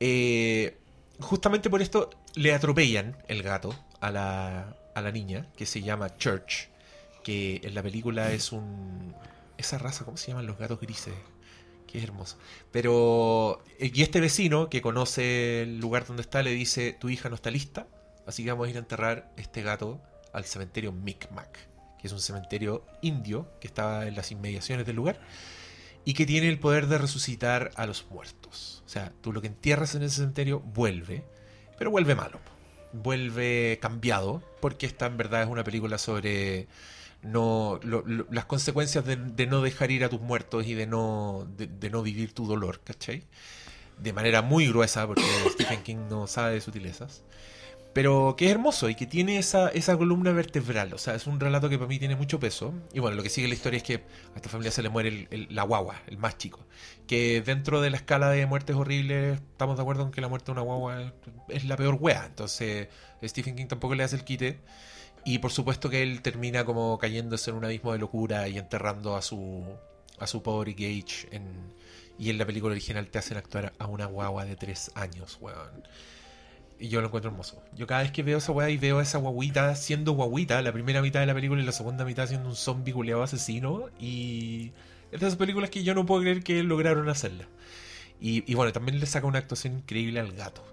[0.02, 0.78] eh,
[1.20, 6.16] justamente por esto le atropellan el gato a la, a la niña, que se llama
[6.18, 6.70] Church,
[7.24, 9.16] que en la película es un...
[9.58, 11.14] Esa raza, ¿cómo se llaman los gatos grises?
[11.94, 12.38] Es hermoso.
[12.74, 13.64] Pero...
[13.80, 17.36] eh, Y este vecino que conoce el lugar donde está le dice, tu hija no
[17.36, 17.88] está lista,
[18.28, 20.02] así que vamos a ir a enterrar este gato
[20.34, 21.58] al cementerio Micmac,
[21.98, 25.22] que es un cementerio indio que estaba en las inmediaciones del lugar
[26.06, 28.84] y que tiene el poder de resucitar a los muertos.
[28.86, 31.24] O sea, tú lo que entierras en ese cementerio vuelve,
[31.78, 32.40] pero vuelve malo.
[32.94, 36.68] Vuelve cambiado, porque esta en verdad es una película sobre
[37.24, 37.80] no
[38.30, 41.90] las consecuencias de, de no dejar ir a tus muertos y de no, de, de
[41.90, 43.24] no vivir tu dolor, ¿cachai?
[43.98, 47.24] De manera muy gruesa, porque Stephen King no sabe de sutilezas.
[47.96, 50.94] Pero que es hermoso y que tiene esa, columna vertebral.
[50.94, 52.74] O sea, es un relato que para mí tiene mucho peso.
[52.92, 53.96] Y bueno, lo que sigue la historia es que
[54.34, 56.60] a esta familia se le muere el- la guagua, el más chico.
[57.08, 60.48] Que dentro de la escala de muertes horribles, estamos de acuerdo en que la muerte
[60.48, 61.14] de una guagua es,
[61.48, 62.26] es la peor wea.
[62.26, 62.90] Entonces,
[63.24, 64.60] Stephen King tampoco le hace el quite.
[65.24, 69.16] Y por supuesto que él termina como cayéndose en un abismo de locura y enterrando
[69.16, 69.64] a su,
[70.20, 71.30] a su pobre Gage.
[71.32, 71.74] En,
[72.20, 75.88] y en la película original te hacen actuar a una guagua de tres años, weón.
[76.80, 77.64] Y yo lo encuentro hermoso.
[77.74, 80.74] Yo cada vez que veo esa weá y veo a esa guaguita siendo guaguita, la
[80.74, 83.90] primera mitad de la película y la segunda mitad siendo un zombie culeado asesino.
[84.00, 84.72] Y
[85.12, 87.48] es de esas películas que yo no puedo creer que lograron hacerla.
[88.20, 90.64] Y, y bueno, también le saca una actuación increíble al gato.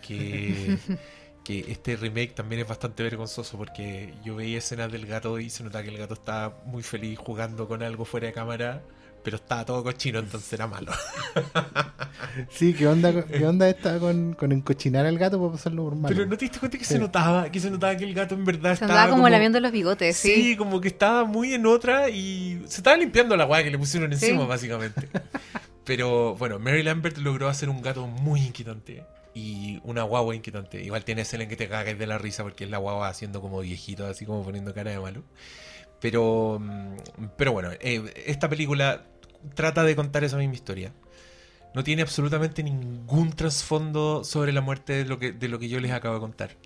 [0.00, 0.78] Que,
[1.44, 5.64] que este remake también es bastante vergonzoso porque yo veía escenas del gato y se
[5.64, 8.82] nota que el gato estaba muy feliz jugando con algo fuera de cámara,
[9.22, 10.92] pero estaba todo cochino, entonces era malo.
[12.50, 16.14] Sí, ¿qué onda, qué onda está con, con encochinar al gato para pasarlo por malo?
[16.14, 16.94] Pero no te diste cuenta que Sí.
[16.94, 19.58] se notaba, que se notaba que el gato en verdad Se estaba andaba como, lamiendo
[19.60, 20.56] los bigotes, Sí, sí.
[20.56, 24.12] como que estaba muy en otra y se estaba limpiando la weá que le pusieron
[24.12, 24.46] encima, Sí.
[24.48, 25.08] básicamente.
[25.84, 29.04] Pero bueno, Mary Lambert logró hacer un gato muy inquietante
[29.34, 30.82] y una guagua inquietante.
[30.82, 33.40] Igual tiene escena en que te cagas de la risa porque es la guagua haciendo
[33.40, 35.22] como viejito, así como poniendo cara de malo.
[36.00, 36.96] Pero, mm,
[37.36, 39.04] pero bueno, eh, esta película
[39.54, 40.92] trata de contar esa misma historia.
[41.74, 45.78] No tiene absolutamente ningún trasfondo sobre la muerte de lo que, de lo que yo
[45.80, 46.56] les acabo de contar.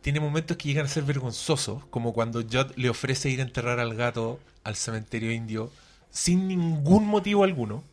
[0.00, 3.78] Tiene momentos que llegan a ser vergonzosos, como cuando Judd le ofrece ir a enterrar
[3.78, 5.70] al gato al cementerio indio
[6.10, 7.84] sin ningún motivo alguno.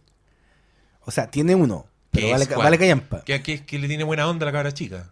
[1.05, 3.23] O sea, tiene uno, pero ¿Qué vale, vale callampa.
[3.23, 5.09] Que, que, que le tiene buena onda a la cabra chica.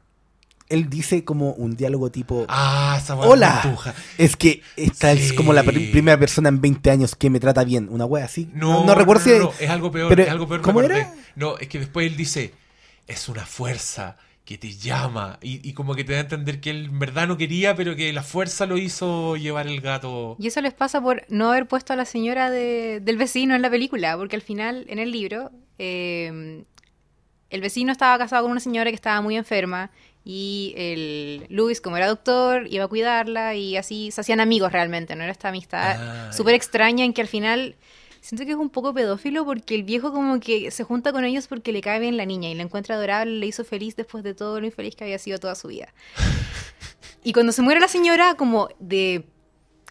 [0.69, 2.45] Él dice como un diálogo tipo...
[2.47, 3.61] Ah, esa Hola.
[4.17, 7.63] Es que esta es como la pr- primera persona en 20 años que me trata
[7.63, 7.87] bien.
[7.89, 8.49] Una wea así.
[8.53, 9.31] No, no, recuerdo si...
[9.31, 10.61] no, no, es algo peor, pero, es algo peor.
[10.61, 11.13] ¿Cómo era?
[11.35, 12.53] No, es que después él dice,
[13.07, 16.69] es una fuerza que te llama y, y como que te da a entender que
[16.71, 20.35] él en verdad no quería, pero que la fuerza lo hizo llevar el gato.
[20.39, 23.61] Y eso les pasa por no haber puesto a la señora de- del vecino en
[23.61, 26.63] la película, porque al final, en el libro, eh,
[27.51, 29.89] el vecino estaba casado con una señora que estaba muy enferma
[30.23, 35.15] y el Luis, como era doctor, iba a cuidarla y así se hacían amigos realmente,
[35.15, 35.23] ¿no?
[35.23, 37.75] Era esta amistad Ah, súper extraña en que al final
[38.21, 41.47] siento que es un poco pedófilo porque el viejo como que se junta con ellos
[41.47, 44.33] porque le cae bien la niña y la encuentra adorable, le hizo feliz después de
[44.33, 45.93] todo lo infeliz que había sido toda su vida.
[47.21, 49.25] Y cuando se muere la señora, como de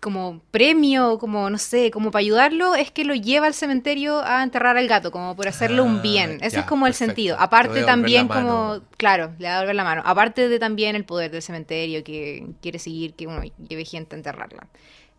[0.00, 4.42] como premio, como no sé, como para ayudarlo, es que lo lleva al cementerio a
[4.42, 6.38] enterrar al gato, como por hacerle un Ah, bien.
[6.40, 7.36] Ese ya, es como el sentido.
[7.38, 10.02] Aparte también como, claro, le va a devolver la mano.
[10.04, 14.18] Aparte de también el poder del cementerio que quiere seguir que uno lleve gente a
[14.18, 14.66] enterrarla.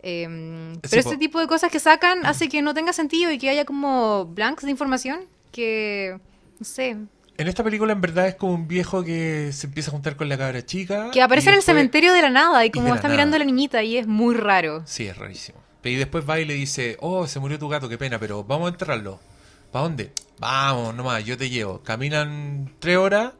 [0.01, 0.27] Eh,
[0.75, 1.09] Sí, pero po.
[1.09, 4.25] este tipo de cosas que sacan hace que no tenga sentido y que haya como
[4.25, 5.19] blanks de información
[5.51, 6.17] que,
[6.59, 6.95] no sé,
[7.39, 10.27] En esta película en verdad es como un viejo que se empieza a juntar con
[10.27, 11.09] la cabra chica.
[11.11, 13.09] que aparece en el después- cementerio de la nada y como está nada.
[13.15, 14.83] mirando a la niñita y es muy raro.
[14.85, 15.57] Sí, es rarísimo.
[15.83, 18.67] Y después va y le dice, oh, se murió tu gato, qué pena, pero vamos
[18.67, 19.19] a enterrarlo.
[19.71, 20.11] ¿Para dónde?
[20.39, 21.79] Vamos, nomás, yo te llevo.
[21.81, 23.31] Caminan tres horas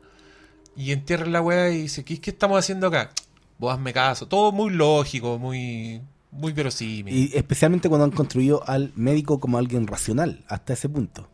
[0.77, 3.09] y entierran la weá y dice, ¿qué, qué estamos haciendo acá?
[3.57, 4.27] Vos hazme caso.
[4.29, 7.13] Todo muy lógico, muy, muy verosímil.
[7.13, 11.27] Y especialmente cuando han construido al médico como alguien racional, hasta ese punto.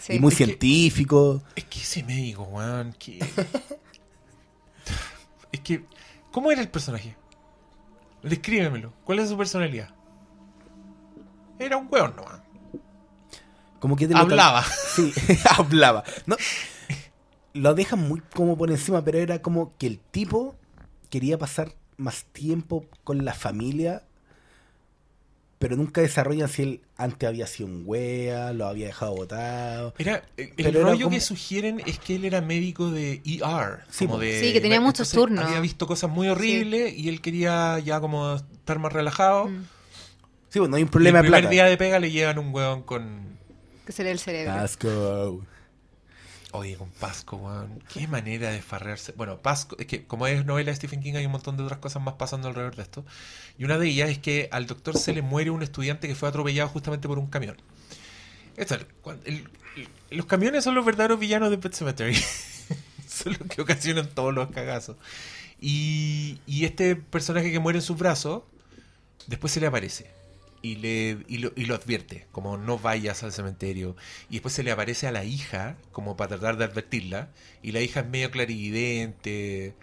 [0.00, 0.14] Sí.
[0.14, 1.42] Y muy Es que- científico.
[1.54, 3.18] Es que ese médico, weón, que...
[5.52, 5.84] es que,
[6.32, 7.16] ¿cómo era el personaje?
[8.22, 8.92] Descríbemelo.
[9.04, 9.90] ¿Cuál es su personalidad?
[11.58, 12.40] Era un weón nomás.
[13.78, 14.64] Como que te lo- Hablaba.
[14.94, 15.12] Sí,
[15.56, 16.04] hablaba.
[16.26, 16.36] No,
[17.54, 20.54] lo dejan muy como por encima, pero era como que el tipo
[21.10, 24.04] quería pasar más tiempo con la familia,
[25.60, 29.94] pero nunca desarrollan si él antes había sido un wea, lo había dejado botado.
[29.98, 33.80] Era, el Pero era rollo como- que sugieren es que él era médico de ER.
[33.90, 34.20] Sí, como po.
[34.22, 35.44] de, Sí, que tenía muchos turnos.
[35.44, 39.48] Había visto cosas muy horribles y él quería ya como estar más relajado.
[39.48, 39.64] Mm.
[40.48, 41.52] Sí, bueno, no hay un Y problema el de primer plata.
[41.52, 43.38] día de pega le llevan un weón con...
[43.84, 44.54] Que se lee el cerebro.
[44.54, 45.44] Asco.
[46.52, 47.80] Oye, con Pasco, weón.
[47.92, 49.12] Qué manera de farrearse.
[49.12, 51.78] Bueno, Pasco, es que como es novela de Stephen King hay un montón de otras
[51.78, 53.04] cosas más pasando alrededor de esto.
[53.56, 56.28] Y una de ellas es que al doctor se le muere un estudiante que fue
[56.28, 57.56] atropellado justamente por un camión.
[58.56, 58.86] Esto, el-
[59.26, 59.48] el-
[60.10, 62.16] los camiones son los verdaderos villanos de Pet Cemetery.
[63.08, 64.96] son los que ocasionan todos los cagazos.
[65.60, 68.42] Y, y este personaje que muere en sus brazos,
[69.28, 70.10] después se le aparece.
[70.62, 73.96] Y, le, y, lo, y lo advierte, como no vayas al cementerio.
[74.28, 77.30] Y después se le aparece a la hija, como para tratar de advertirla.
[77.62, 79.74] Y la hija es medio clarividente.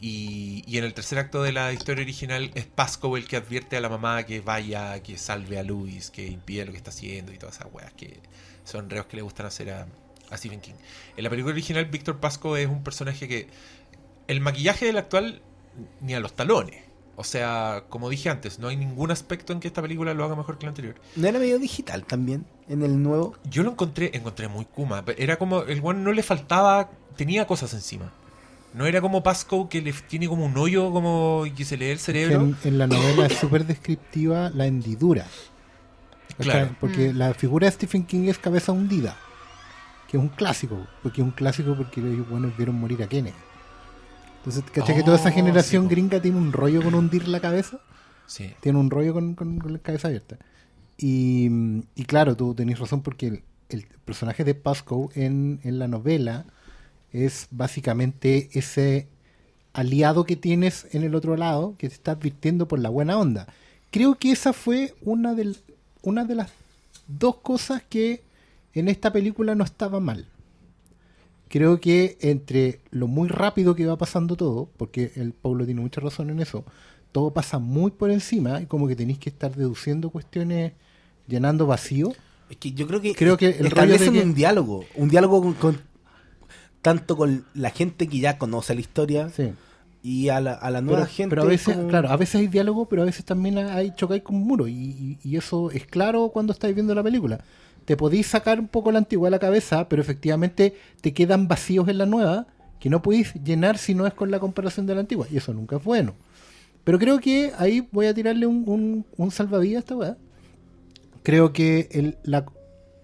[0.00, 3.76] Y, y en el tercer acto de la historia original es Pasco el que advierte
[3.76, 7.32] a la mamá que vaya, que salve a Luis, que impide lo que está haciendo
[7.32, 8.20] y todas esas weas que
[8.64, 9.86] son reos que le gustan hacer a,
[10.30, 10.74] a Stephen King.
[11.16, 13.48] En la película original, Víctor Pasco es un personaje que
[14.26, 15.42] el maquillaje del actual
[16.00, 16.83] ni a los talones.
[17.16, 20.34] O sea, como dije antes, no hay ningún aspecto en que esta película lo haga
[20.34, 20.96] mejor que la anterior.
[21.16, 23.34] ¿No era medio digital también en el nuevo?
[23.48, 25.04] Yo lo encontré, encontré muy Kuma.
[25.16, 28.10] Era como, el one no le faltaba, tenía cosas encima.
[28.72, 31.86] No era como Pasco que le tiene como un hoyo como y que se le
[31.86, 32.40] ve el cerebro.
[32.40, 35.26] en, en la novela es súper descriptiva la hendidura.
[36.38, 36.70] Claro.
[36.80, 37.16] Porque Mm.
[37.18, 39.16] la figura de Stephen King es cabeza hundida.
[40.08, 40.84] Que es un clásico.
[41.02, 43.36] Porque es un clásico porque ellos buenos vieron morir a Kennedy.
[44.44, 44.96] Entonces, ¿cachai?
[44.96, 47.80] que toda esa Oh, generación sí, gringa tiene un rollo con hundir la cabeza.
[48.26, 48.50] Sí.
[48.60, 50.36] Tiene un rollo con, con- con la cabeza abierta.
[50.98, 51.48] Y,
[51.94, 56.44] y claro, tú tenés razón porque el, el personaje de Pascoe en, en la novela
[57.12, 59.08] es básicamente ese
[59.72, 63.46] aliado que tienes en el otro lado que te está advirtiendo por la buena onda.
[63.90, 65.56] Creo que esa fue una, del,
[66.02, 66.50] una de las
[67.08, 68.22] dos cosas que
[68.74, 70.26] en esta película no estaba mal.
[71.54, 76.00] Creo que entre lo muy rápido que va pasando todo, porque el Pablo tiene mucha
[76.00, 76.64] razón en eso,
[77.12, 80.72] todo pasa muy por encima y como que tenéis que estar deduciendo cuestiones,
[81.28, 82.12] llenando vacío.
[82.50, 85.52] Es que yo creo que, Creo que el establecen que- un diálogo, un diálogo con,
[85.54, 85.78] con-
[86.82, 89.52] tanto con la gente que ya conoce la historia Sí.
[90.02, 91.30] y a la, a la nueva Pero, gente.
[91.30, 94.22] pero a veces, como- claro, a veces hay diálogo, pero a veces también hay chocáis
[94.24, 94.66] con un muro.
[94.66, 97.44] Y, y- y eso es claro cuando estáis viendo la película.
[97.84, 101.88] Te podéis sacar un poco la antigua de la cabeza, pero efectivamente te quedan vacíos
[101.88, 102.46] en la nueva
[102.80, 105.26] que no podéis llenar si no es con la comparación de la antigua.
[105.30, 106.14] Y eso nunca es bueno.
[106.84, 110.16] Pero creo que ahí voy a tirarle un, un, un salvavidas a esta weá.
[111.22, 112.18] Creo que el,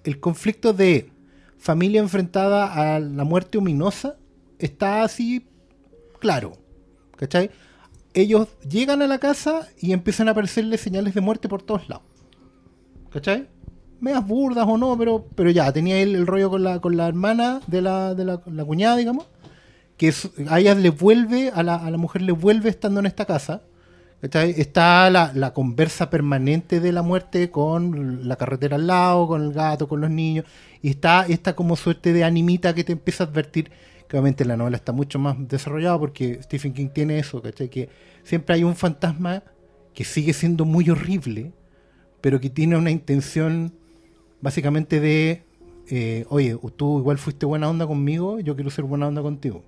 [0.04, 1.10] el conflicto de
[1.58, 4.16] familia enfrentada a la muerte ominosa
[4.58, 5.46] está así
[6.18, 6.52] claro.
[7.16, 7.50] ¿Cachai?
[8.12, 12.04] Ellos llegan a la casa y empiezan a aparecerle señales de muerte por todos lados.
[13.10, 13.48] ¿Cachai?
[14.00, 17.60] Medias burdas o no, pero, pero ya, tenía el rollo con la, con la hermana
[17.66, 19.26] de la, de la, la cuñada, digamos.
[19.96, 20.14] Que
[20.48, 23.62] a ella le vuelve, a la, a la mujer le vuelve estando en esta casa.
[24.22, 24.54] ¿cachai?
[24.56, 29.52] Está la, la conversa permanente de la muerte con la carretera al lado, con el
[29.52, 30.46] gato, con los niños.
[30.80, 33.70] Y está esta como suerte de animita que te empieza a advertir
[34.10, 37.68] que obviamente la novela está mucho más desarrollada porque Stephen King tiene eso, ¿cachai?
[37.68, 37.88] Que
[38.24, 39.44] siempre hay un fantasma
[39.94, 41.52] que sigue siendo muy horrible,
[42.20, 43.72] pero que tiene una intención
[44.40, 45.44] básicamente de,
[45.88, 49.62] eh, oye, tú igual fuiste buena onda conmigo, yo quiero ser buena onda contigo.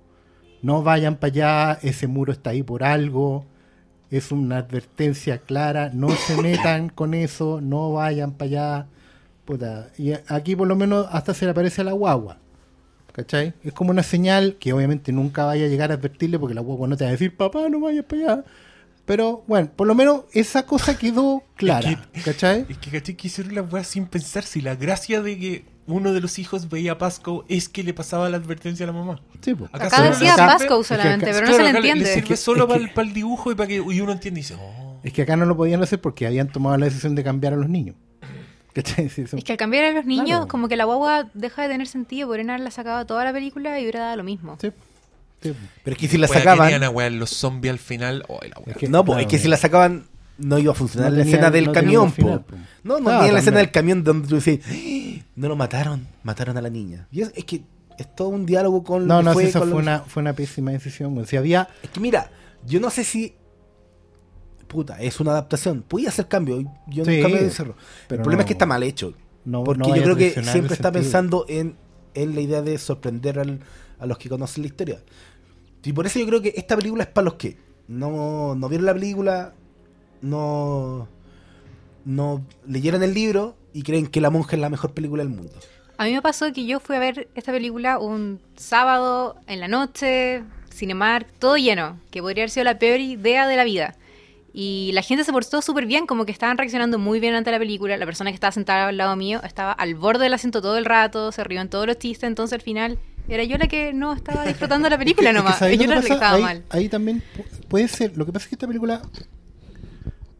[0.61, 3.45] No vayan para allá, ese muro está ahí por algo,
[4.09, 8.87] es una advertencia clara, no se metan con eso, no vayan para allá.
[9.45, 12.37] Puta, Y aquí por lo menos hasta se le aparece a la guagua.
[13.11, 13.53] ¿Cachai?
[13.63, 16.87] Es como una señal que obviamente nunca vaya a llegar a advertirle porque la guagua
[16.87, 18.43] no te va a decir, papá, no vayas para allá.
[19.05, 22.07] Pero bueno, por lo menos esa cosa quedó clara.
[22.23, 22.65] ¿Cachai?
[22.69, 26.13] Es que caché que hicieron la weá sin pensar si la gracia de que uno
[26.13, 29.19] de los hijos veía a Pasco es que le pasaba la advertencia a la mamá.
[29.41, 29.65] Sí, po.
[29.73, 32.05] Acá Acá solo decía Pasco solamente, es que pero Claro, no se le entiende.
[32.05, 34.11] Le sirve solo Es para, que- el, para el dibujo y para que y uno
[34.13, 34.99] entiende y dice, oh.
[35.03, 37.57] Es que acá no lo podían hacer porque habían tomado la decisión de cambiar a
[37.57, 37.97] los niños.
[38.73, 39.09] ¿Cachai?
[39.09, 40.47] Sí, son- Es que al cambiar a los niños, Claro.
[40.47, 43.83] como que la guagua deja de tener sentido, podrían haberla sacado toda la película y
[43.83, 44.57] hubiera dado lo mismo.
[44.61, 44.71] sí,
[45.43, 45.55] sí.
[45.83, 46.67] Pero es que si la sacaban.
[46.67, 48.23] querían a weá los zombies al final.
[48.27, 48.71] Oh, la weá.
[48.73, 50.05] Es que- no, pues claro, es que si la sacaban
[50.37, 52.55] no iba a funcionar No la tenía- escena del no camión, final, po.
[52.55, 52.57] po.
[52.83, 56.57] No, no tenía la escena del camión donde tú dices, "Ah, no lo mataron, mataron
[56.57, 57.07] a la niña.
[57.11, 57.63] Y es, es que
[57.97, 59.99] es todo un diálogo con lo No, no, fue, sí, esa con fue lo- una,
[59.99, 61.25] fue una pésima decisión.
[61.27, 61.69] Si había.
[61.83, 62.31] Es que mira,
[62.65, 63.35] yo no sé si
[64.67, 65.83] puta, es una adaptación.
[65.87, 67.75] Podía hacer cambio, yo Sí, nunca me encerro.
[68.07, 69.13] pero El problema no- es que está mal hecho.
[69.45, 70.91] No, porque no yo creo que siempre está sentido.
[70.93, 71.75] pensando en,
[72.15, 73.59] en la idea de sorprender al-
[73.99, 74.99] a los que conocen la historia.
[75.83, 78.85] Y por eso yo creo que esta película es para los que no, no vieron
[78.85, 79.53] la película,
[80.21, 81.07] no,
[82.05, 85.53] no leyeron el libro y creen que La Monja es la mejor película del mundo.
[85.97, 89.67] A mí me pasó que yo fui a ver esta película un sábado en la
[89.67, 90.43] noche,
[90.73, 93.95] Cinemark, todo lleno, que podría haber sido la peor idea de la vida.
[94.55, 97.57] Y la gente se portó súper bien, como que estaban reaccionando muy bien ante la
[97.57, 97.97] película.
[97.97, 100.85] La persona que estaba sentada al lado mío estaba al borde del asiento todo el
[100.85, 104.13] rato, se rió en todos los chistes, entonces al final era yo la que no
[104.13, 105.59] estaba disfrutando la película Es que- es que nomás.
[105.59, 106.63] ¿sabes y yo la que estaba ahí, mal.
[106.69, 108.17] ahí también pu- puede ser.
[108.17, 109.01] Lo que pasa es que esta película.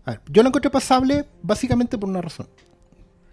[0.05, 2.47] A ver, yo la encontré pasable básicamente por una razón.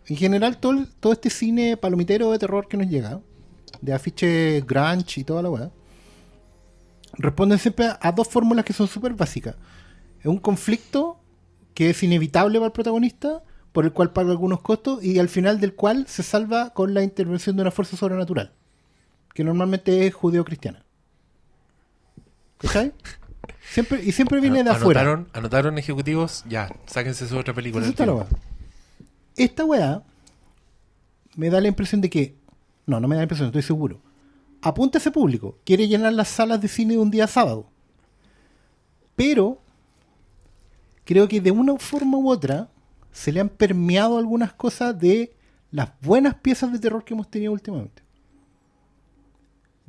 [0.06, 3.20] En general, todo, todo este cine palomitero de terror que nos llega,
[3.80, 5.70] de afiche grunge y toda la weá,
[7.14, 9.56] responden siempre a dos fórmulas que son súper básicas.
[10.20, 11.18] Es un conflicto
[11.74, 13.42] que es inevitable para el protagonista,
[13.72, 17.02] por el cual paga algunos costos y al final del cual se salva con la
[17.02, 18.52] intervención de una fuerza sobrenatural,
[19.34, 20.84] que normalmente es judeo-cristiana.
[22.58, 22.92] ¿Cachai?
[23.70, 25.02] Siempre, y siempre viene de afuera.
[25.02, 27.86] Anotaron, anotaron ejecutivos, ya, sáquense su otra película.
[27.86, 28.26] Entonces.
[29.36, 30.02] Esta weá
[31.36, 32.34] me da la impresión de que.
[32.86, 34.00] No, no me da la impresión, estoy seguro.
[34.60, 35.56] Apunta a ese público.
[35.64, 37.66] Quiere llenar las salas de cine de un día sábado.
[39.14, 39.60] Pero
[41.04, 42.70] creo que de una forma u otra
[43.12, 45.32] se le han permeado algunas cosas de
[45.70, 48.02] las buenas piezas de terror que hemos tenido últimamente.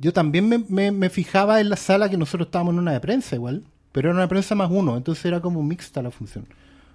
[0.02, 3.00] Yo también me, me- me fijaba en la sala que nosotros estábamos en una de
[3.00, 6.44] prensa igual, pero era una prensa más uno, entonces era como mixta la función.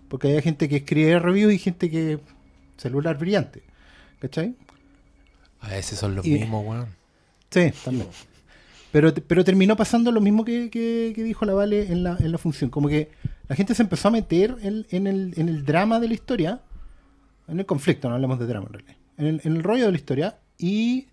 [0.10, 2.20] Porque había gente que escribía reviews y gente que
[2.78, 3.64] celular brillante.
[4.20, 4.56] ¿Cachai?
[5.62, 6.88] A veces son los Y- mismos, weón.
[7.50, 8.08] Sí, también.
[8.92, 12.32] Pero, pero terminó pasando lo mismo que, que- que dijo la Vale en la, en
[12.32, 12.70] la función.
[12.70, 13.10] Como que
[13.48, 16.62] la gente se empezó a meter en, en el, en el drama de la historia,
[17.48, 19.92] en el conflicto, no hablemos de drama en realidad, en el, en el rollo de
[19.92, 21.08] la historia, y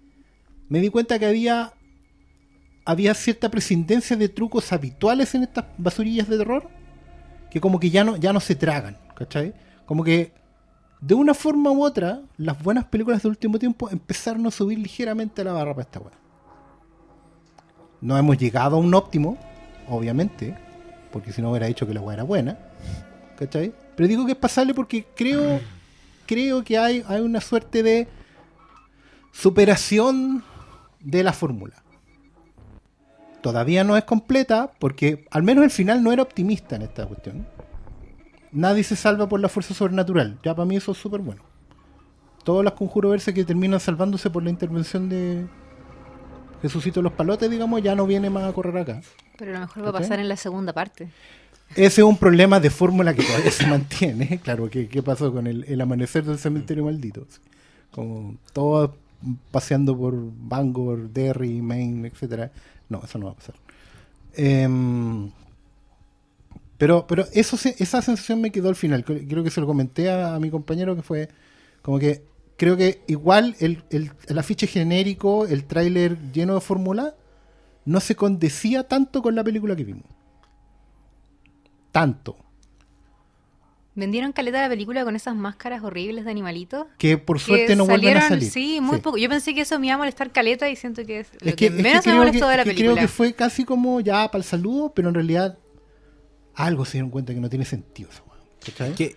[0.69, 1.73] me di cuenta que había,
[2.85, 6.69] había cierta prescindencia de trucos habituales en estas basurillas de terror,
[7.51, 9.55] que como que ya no, ya no se tragan, ¿cachai?
[9.87, 10.33] Como que
[11.01, 15.45] de una forma u otra, las buenas películas del último tiempo empezaron a subir ligeramente
[15.45, 16.13] la barra para esta weá.
[18.01, 19.39] No hemos llegado a un óptimo,
[19.89, 20.57] obviamente,
[21.13, 22.59] porque si no hubiera dicho que la weá era buena,
[23.39, 23.73] ¿cachai?
[23.97, 25.61] Pero digo que es pasable porque creo,
[26.27, 28.09] creo que hay, hay una suerte de
[29.33, 30.43] superación
[31.01, 31.75] de la fórmula.
[33.45, 37.47] Todavía no es completa porque al menos el final no era optimista en esta cuestión.
[38.53, 40.39] Nadie se salva por la fuerza sobrenatural.
[40.43, 41.43] Ya para mí eso es súper bueno.
[42.43, 45.45] Todas las conjuros verse que terminan salvándose por la intervención de
[46.63, 49.03] Jesucito los Palotes, digamos, ya no viene más a correr acá.
[49.37, 51.11] Pero a lo mejor va a pasar en la segunda parte.
[51.73, 54.41] Ese es un problema de fórmula que todavía se mantiene.
[54.43, 57.27] Claro, ¿qué, qué pasó con el, el amanecer del cementerio maldito?
[57.91, 58.93] Como todos
[59.51, 62.51] paseando por Bangor, Derry, Maine, etcétera.
[62.89, 63.55] No, eso no va a pasar.
[64.35, 65.31] Em,
[66.79, 69.05] pero pero eso esa sensación me quedó al final.
[69.05, 71.29] Cre- Creo que se lo comenté a, a mi compañero que fue
[71.83, 72.23] como que
[72.57, 77.15] creo que igual el, el, el afiche genérico, el tráiler lleno de fórmula,
[77.87, 80.05] no se condecía tanto con la película que vimos.
[81.93, 82.37] Tanto.
[83.97, 86.87] Vendieron caleta la película con esas máscaras horribles de animalitos.
[86.99, 88.51] Que por que suerte no vuelven a salir.
[88.51, 89.17] Sí, muy poco.
[89.19, 91.55] Yo pensé que eso me iba a molestar caleta y siento que es lo Es
[91.55, 92.93] que, que, es que menos me creo molestó que- de la es que película.
[92.95, 95.59] creo que fue casi como ya para el saludo, pero en realidad
[96.55, 98.09] algo se dieron cuenta que no tiene sentido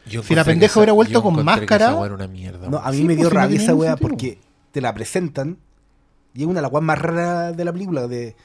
[0.09, 2.67] Yo Si la pendeja esa- hubiera vuelto con máscara- esa weá era una mierda.
[2.69, 4.39] No, a mí Sí, me dio pues, si no rabia esa weá porque
[4.71, 5.57] te la presentan
[6.35, 8.07] y es una de las weas más raras de la película.
[8.07, 8.35] De,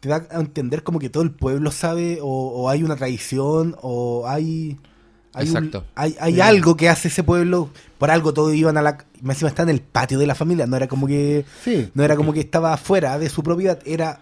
[0.00, 3.76] te da a entender como que todo el pueblo sabe o, o hay una tradición
[3.82, 4.78] o hay...
[5.34, 5.84] Hay, un- Exacto.
[5.94, 8.98] hay, hay algo que hace ese pueblo, por algo todos iban a la...
[9.24, 11.44] Encima está en el patio de la familia, no era como que...
[11.62, 11.90] Sí.
[11.94, 14.20] No era como que estaba afuera de su propiedad, era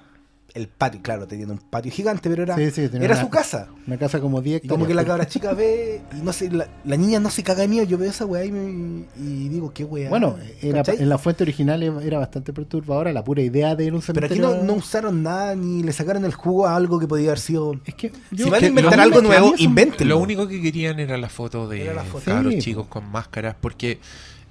[0.57, 3.30] el patio, claro, teniendo un patio gigante, pero era, Sí, sí, tenía era una- su
[3.30, 3.68] casa.
[3.86, 6.66] Una casa como 10 Y como que la cabra chica ve y no sé, la,
[6.84, 7.84] la niña no se caga de miedo.
[7.84, 10.09] Yo veo esa weá y, me- y digo, qué weá.
[10.09, 13.96] Bueno, era, en la fuente original era bastante perturbadora la pura idea de ir a
[13.96, 14.62] un Pero aquí cementerio.
[14.62, 17.74] no, no usaron nada ni le sacaron el jugo a algo que podía haber sido.
[17.84, 20.16] Es que Si van a inventar lo- algo nuevo, invéntenlo.
[20.16, 22.24] Lo único que querían era la foto de la foto.
[22.24, 24.00] cabros Sí, chicos con máscaras, porque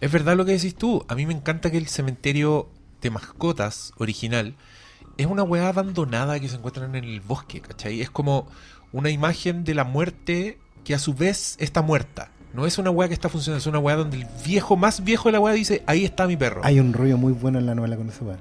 [0.01, 1.03] es verdad lo que decís tú.
[1.07, 2.69] A mí me encanta que el cementerio
[3.01, 4.53] de mascotas original
[5.17, 8.01] es una weá abandonada que se encuentran en el bosque, ¿cachai?
[8.01, 8.47] Es como
[8.91, 12.29] una imagen de la muerte que a su vez está muerta.
[12.53, 15.27] No es una weá que está funcionando, es una weá donde el viejo más viejo
[15.27, 16.61] de la weá dice, ahí está mi perro.
[16.63, 18.37] Hay un rollo muy bueno en la novela con esa weá.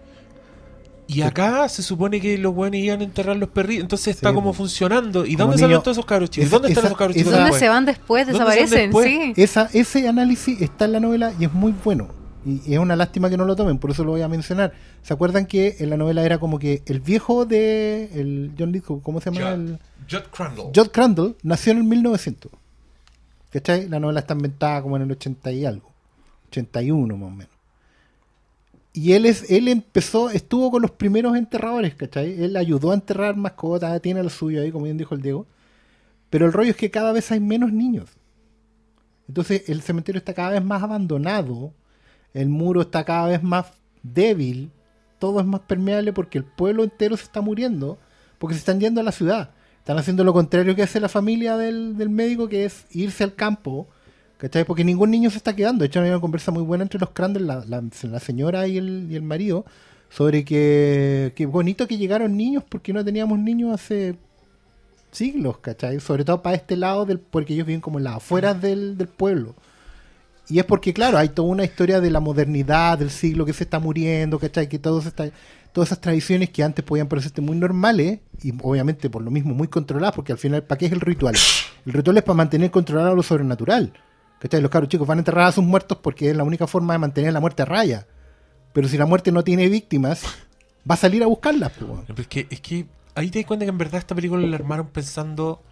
[1.07, 4.35] Y acá se supone que los weones iban a enterrar los perritos, entonces está Sí,
[4.35, 5.27] como funcionando.
[5.27, 6.45] ¿Y Como dónde niño- salen todos esos cabros chicos?
[6.45, 7.33] ¿Y esa- ¿Dónde están esa- esos cabros esa- chicos?
[7.33, 7.61] ¿Dónde después?
[7.61, 8.27] se van después?
[8.27, 9.35] ¿Dónde se van Desaparecen, después?
[9.37, 9.43] sí.
[9.43, 12.09] Esa, ese análisis está en la novela y es muy bueno.
[12.45, 14.73] Y, y es una lástima que no lo tomen, por eso lo voy a mencionar.
[15.03, 19.01] ¿Se acuerdan que en la novela era como que el viejo de el John Lithgow,
[19.03, 19.51] ¿cómo se llama?
[19.51, 19.61] Judd.
[19.61, 19.79] El,
[20.11, 20.73] Judd Crandall.
[20.75, 22.53] Judd Crandall nació en el 1900.
[23.51, 23.89] ¿Cachai?
[23.89, 25.93] La novela está inventada como en el 80 y algo.
[26.49, 27.55] 81 más o menos.
[28.93, 32.43] Y él es él empezó, estuvo con los primeros enterradores, ¿cachai?
[32.43, 35.47] Él ayudó a enterrar mascotas, tiene lo suyo ahí, como bien dijo el Diego.
[36.31, 38.11] Pero el rollo es que cada vez hay menos niños.
[39.29, 41.73] Entonces el cementerio está cada vez más abandonado,
[42.35, 43.67] el muro está cada vez más
[44.03, 44.71] débil,
[45.19, 47.99] todo es más permeable porque el pueblo entero se está muriendo,
[48.39, 49.51] porque se están yendo a la ciudad.
[49.79, 53.35] Están haciendo lo contrario que hace la familia del, del médico, que es irse al
[53.35, 53.87] campo,
[54.39, 54.65] ¿cachai?
[54.65, 55.81] Porque ningún niño se está quedando.
[55.83, 58.79] De hecho, hay una conversa muy buena entre los Crandall, la, la- la señora y
[58.79, 59.65] el, y el marido,
[60.11, 64.17] sobre que, que bonito que llegaron niños porque no teníamos niños hace
[65.11, 66.01] siglos, ¿cachai?
[66.01, 69.09] Sobre todo para este lado, del porque ellos viven como en las afueras del, del
[69.09, 69.55] pueblo.
[70.49, 73.65] Y es porque, claro, hay toda una historia de la modernidad, del siglo que se
[73.65, 74.69] está muriendo, ¿cachai?
[74.69, 75.31] Que todos esta-
[75.73, 79.69] todas esas tradiciones que antes podían parecerte muy normales, y obviamente por lo mismo muy
[79.69, 81.35] controladas, porque al final, ¿para qué es el ritual?
[81.87, 83.93] El ritual es para mantener controlado lo sobrenatural.
[84.39, 84.61] ¿Cachai?
[84.61, 86.99] Los cabros chicos van a enterrar a sus muertos porque es la única forma de
[86.99, 88.07] mantener la muerte a raya.
[88.75, 90.23] Pero si la muerte no tiene víctimas,
[90.89, 91.73] va a salir a buscarlas.
[91.73, 94.57] pues, Es que, es que ahí te das cuenta que en verdad esta película la
[94.57, 95.63] armaron pensando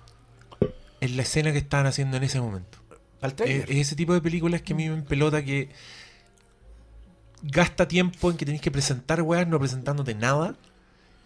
[1.01, 2.79] en la escena que estaban haciendo en ese momento.
[3.23, 5.71] Es, es ese tipo de películas que a mí me pelota que
[7.43, 10.57] gasta tiempo en que tenés que presentar weas, no presentándote nada.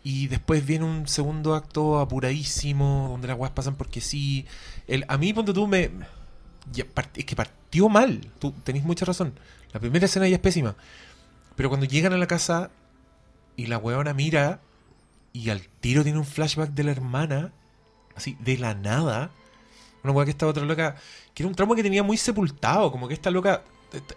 [0.03, 4.47] Y después viene un segundo acto apuradísimo, donde las weas pasan porque sí.
[4.86, 5.90] El, a mí, ponte tú, me.
[6.74, 8.20] es que partió mal.
[8.38, 9.34] Tú tenés mucha razón.
[9.72, 10.76] La primera escena ya es pésima.
[11.57, 12.70] Pero cuando llegan a la casa
[13.57, 14.61] y la weona mira
[15.32, 17.53] y al tiro tiene un flashback de la hermana,
[18.14, 19.30] así, de la nada.
[20.07, 20.94] Una weá que esta otra loca,
[21.34, 23.64] que era un trauma que tenía muy sepultado, como que esta loca,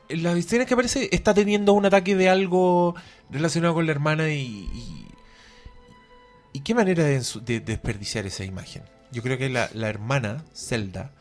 [0.07, 2.95] en las escenas que aparece, está teniendo un ataque de algo
[3.31, 4.69] relacionado con la hermana y...
[6.53, 8.83] y, qué manera de, desperdiciar esa imagen.
[9.11, 11.11] Yo creo que la, la hermana, Zelda,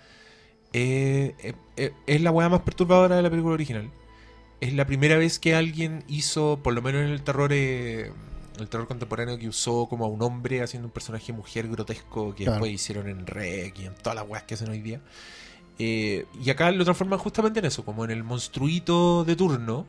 [0.75, 3.91] eh, eh, eh, es la weá más perturbadora de la película original.
[4.61, 7.53] Es la primera vez que alguien hizo, por lo menos en el terror,
[8.63, 12.45] el terror contemporáneo, que usó como a un hombre haciendo un personaje mujer grotesco que
[12.45, 12.53] Claro.
[12.55, 15.01] después hicieron en Rec y en todas las weas que hacen hoy día.
[15.79, 19.87] Eh, y acá lo transforman justamente en eso, como en el monstruito de turno,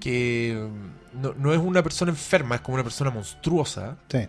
[0.00, 0.68] que
[1.14, 3.96] mm, no, no es una persona enferma, es como una persona monstruosa.
[4.08, 4.20] Sí.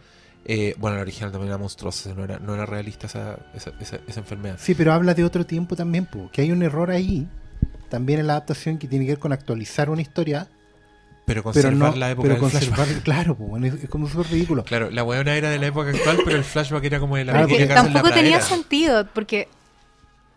[0.45, 3.99] Eh, bueno, la original también era monstruosa, no era, no era realista esa, esa, esa-
[4.07, 4.57] esa enfermedad.
[4.59, 7.28] Sí, pero habla de otro tiempo también, po, que hay un error ahí,
[7.89, 10.49] también en la adaptación que tiene que ver con actualizar una historia,
[11.34, 12.75] Pero pero conservar no, la época pero del flashback.
[12.77, 14.63] conservar, claro, bueno, es, es como súper ridículo.
[14.63, 17.34] Claro, la weona era de la época actual, pero el flashback era como de la
[17.34, 19.47] Claro, porque casa en la Tampoco tenía sentido, porque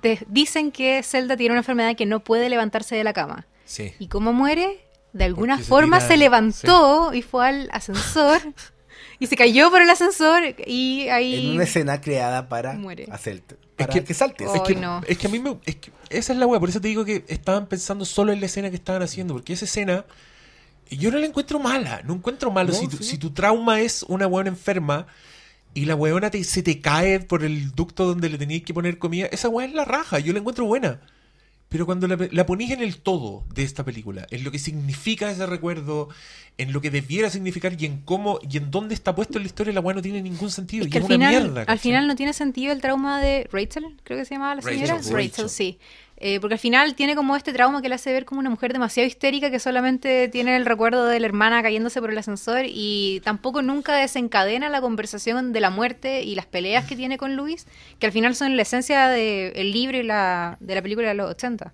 [0.00, 3.46] te dicen que Zelda tiene una enfermedad que no puede levantarse de la cama.
[3.64, 3.92] Sí.
[3.98, 4.80] ¿Y cómo muere?
[5.12, 8.40] De alguna Porque se forma tira- se levantó y fue al ascensor
[9.20, 11.46] y se cayó por el ascensor y ahí...
[11.50, 13.06] En una escena creada para Muere.
[13.10, 14.48] hacer Es para que- que, saltes.
[14.50, 14.56] Oh.
[14.56, 15.00] Es que, no.
[15.06, 15.56] es que a mí me.
[15.66, 18.40] es que esa es la wea, por eso te digo que estaban pensando solo en
[18.40, 20.04] la escena que estaban haciendo, porque esa escena.
[20.90, 22.72] Yo no la encuentro mala, no encuentro malo.
[22.72, 23.04] No, si, tu, sí.
[23.04, 25.06] si tu trauma es una weona enferma
[25.74, 28.98] y la weona te, se te cae por el ducto donde le tenías que poner
[28.98, 31.00] comida, esa wea es la raja, yo la encuentro buena.
[31.68, 35.28] Pero cuando la, la ponís en el todo de esta película, en lo que significa
[35.28, 36.08] ese recuerdo,
[36.56, 39.48] en lo que debiera significar y en cómo y en dónde está puesto en la
[39.48, 40.84] historia, la weá no tiene ningún sentido.
[40.84, 41.62] Es y que es al una final, mierda.
[41.62, 45.00] al final no tiene sentido el trauma de Rachel, creo que se llamaba la señora.
[45.10, 45.48] Rachel.
[45.48, 45.78] sí.
[46.16, 48.72] Eh, porque al final tiene como este trauma que le hace ver como una mujer
[48.72, 53.20] demasiado histérica que solamente tiene el recuerdo de la hermana cayéndose por el ascensor y
[53.24, 57.66] tampoco nunca desencadena la conversación de la muerte y las peleas que tiene con Luis,
[57.98, 61.30] que al final son la esencia del libro y la, de la película de los
[61.30, 61.72] 80.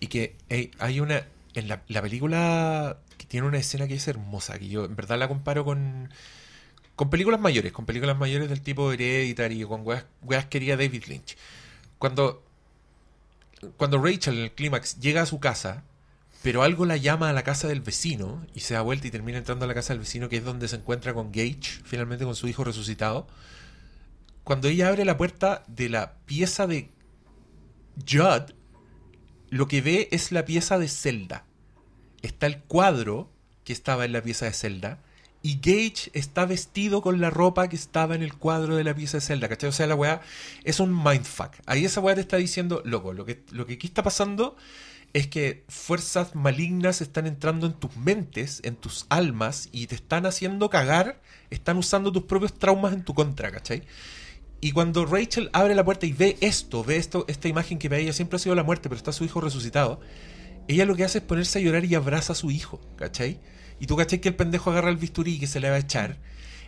[0.00, 0.34] Y que
[0.78, 1.24] hay una.
[1.54, 5.18] En la, la película que tiene una escena que es hermosa, que yo en verdad
[5.18, 6.10] la comparo con.
[6.96, 11.04] Con películas mayores, con películas mayores del tipo Hereditary, con weas, weas que haría David
[11.06, 11.36] Lynch.
[11.98, 12.42] Cuando.
[13.76, 15.84] Cuando Rachel en el clímax llega a su casa,
[16.42, 19.38] pero algo la llama a la casa del vecino y se da vuelta y termina
[19.38, 22.34] entrando a la casa del vecino, que es donde se encuentra con Gage, finalmente con
[22.34, 23.26] su hijo resucitado.
[24.44, 26.90] Cuando ella abre la puerta de la pieza de
[28.08, 28.52] Judd,
[29.50, 31.44] lo que ve es la pieza de Zelda.
[32.22, 33.30] Está el cuadro
[33.64, 34.98] que estaba en la pieza de Zelda.
[35.42, 39.16] Y Gage está vestido con la ropa que estaba en el cuadro de la pieza
[39.16, 39.70] de Zelda, ¿cachai?
[39.70, 40.20] O sea, la weá
[40.64, 41.52] es un mindfuck.
[41.66, 44.56] Ahí esa weá te está diciendo, loco, lo que, lo que aquí está pasando
[45.12, 50.26] es que fuerzas malignas están entrando en tus mentes, en tus almas, y te están
[50.26, 53.82] haciendo cagar, están usando tus propios traumas en tu contra, ¿cachai?
[54.60, 58.00] Y cuando Rachel abre la puerta y ve esto, ve esto, esta imagen que para
[58.00, 60.00] ella siempre ha sido la muerte, pero está su hijo resucitado,
[60.68, 63.40] ella lo que hace es ponerse a llorar y abraza a su hijo, ¿cachai?
[63.80, 64.20] Y tú, ¿cachai?
[64.20, 66.18] Que el pendejo agarra el bisturí y que se le va a echar.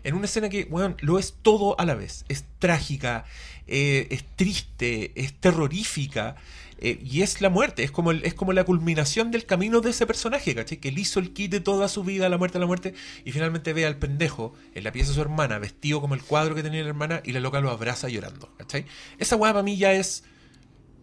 [0.03, 2.25] En una escena que, bueno, lo es todo a la vez.
[2.29, 3.25] Es trágica,
[3.69, 6.35] eh, es triste, es terrorífica.
[6.83, 10.05] eh, y es la muerte, es como, es como la culminación del camino de ese
[10.05, 10.79] personaje, ¿cachai?
[10.79, 12.93] Que él hizo el kit de toda su vida, la muerte, la muerte,
[13.25, 16.57] y finalmente ve al pendejo en la pieza de su hermana, vestido como el cuadro
[16.57, 18.85] que tenía la hermana, y la loca lo abraza llorando, ¿cachai?
[19.19, 20.25] Esa weá para mí ya es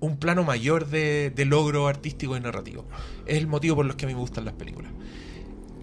[0.01, 2.86] un plano mayor de, de logro artístico y narrativo.
[3.26, 4.91] Es el motivo por los que a mí me gustan las películas.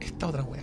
[0.07, 0.63] Esta otra weá.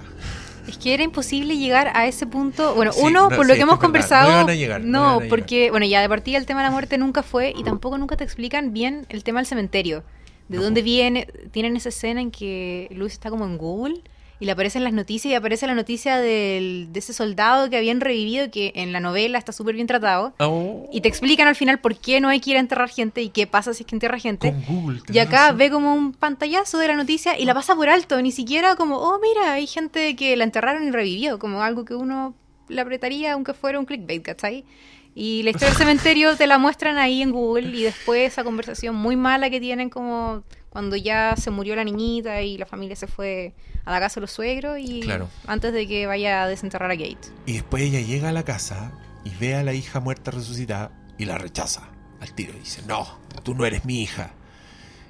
[0.67, 2.73] Es que era imposible llegar a ese punto.
[2.73, 4.29] Bueno, Sí, uno, no, por lo que hemos conversado.
[4.29, 5.29] no iban a llegar, no no, iban a llegar.
[5.29, 8.15] porque, bueno, ya de partida el tema de la muerte nunca fue y tampoco nunca
[8.15, 10.03] te explican bien el tema del cementerio.
[10.47, 11.27] De dónde viene.
[11.51, 14.01] Tienen esa escena en que Luis está como en Google
[14.43, 18.01] y le aparecen las noticias y aparece la noticia del- de ese soldado que habían
[18.01, 20.33] revivido que en la novela está súper bien tratado.
[20.39, 23.21] Oh, Y te explican al final por qué no hay que ir a enterrar gente
[23.21, 24.51] y qué pasa si es que entierra gente.
[24.51, 24.99] con Google.
[25.13, 28.33] Y acá ve como un pantallazo de la noticia y la pasa por alto, ni
[28.33, 32.35] siquiera como, oh, mira, hay gente que la enterraron y revivió, como algo que uno
[32.67, 34.65] le apretaría aunque fuera un clickbait, ¿cachai?
[35.15, 38.95] Y la historia del cementerio te la muestran ahí en Google y después esa conversación
[38.95, 40.43] muy mala que tienen como
[40.73, 43.53] cuando ya se murió la niñita y la familia se fue
[43.85, 45.29] a la casa de los suegros y Claro.
[45.45, 47.19] antes de que vaya a desenterrar a Kate.
[47.45, 48.91] Y después ella llega a la casa
[49.23, 52.53] y ve a la hija muerta resucitada y la rechaza al tiro.
[52.57, 53.07] Y dice, no,
[53.43, 54.31] tú no eres mi hija.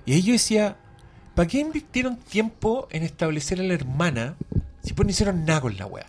[0.05, 0.75] Y ahí yo decía,
[1.33, 4.35] ¿para qué invirtieron tiempo en establecer a la hermana
[4.83, 6.07] si pues no hicieron nada con la wea?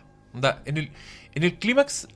[0.64, 0.90] En el,
[1.36, 2.08] en el clímax,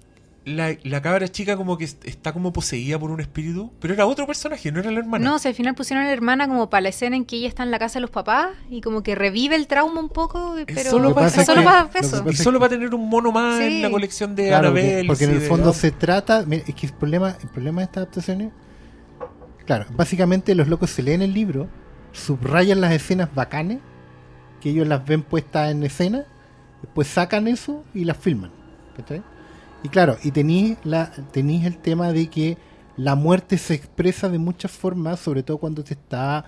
[0.48, 4.06] la, la cabra chica como que est- está como poseída por un espíritu, pero era
[4.06, 5.24] otro personaje, no era la hermana.
[5.24, 7.36] No, o sea, al final pusieron a la hermana como para la escena en que
[7.36, 10.08] ella está en la casa de los papás y como que revive el trauma un
[10.08, 12.24] poco, pero solo pasa es solo para eso.
[12.28, 15.24] y solo va a tener un mono más en la colección de Claro, porque, porque
[15.24, 16.44] en el de- fondo se trata.
[16.46, 18.52] mira, Es que el problema, el problema de estas adaptaciones.
[19.66, 21.68] Claro, básicamente los locos se leen el libro,
[22.12, 23.78] subrayan las escenas bacanes,
[24.60, 26.24] que ellos las ven puestas en escena,
[26.82, 28.50] después sacan eso y las filman.
[28.96, 29.22] ¿cachai?
[29.82, 32.58] Y claro, y tenéis el tema de que
[32.96, 36.46] la muerte se expresa de muchas formas, sobre todo cuando te está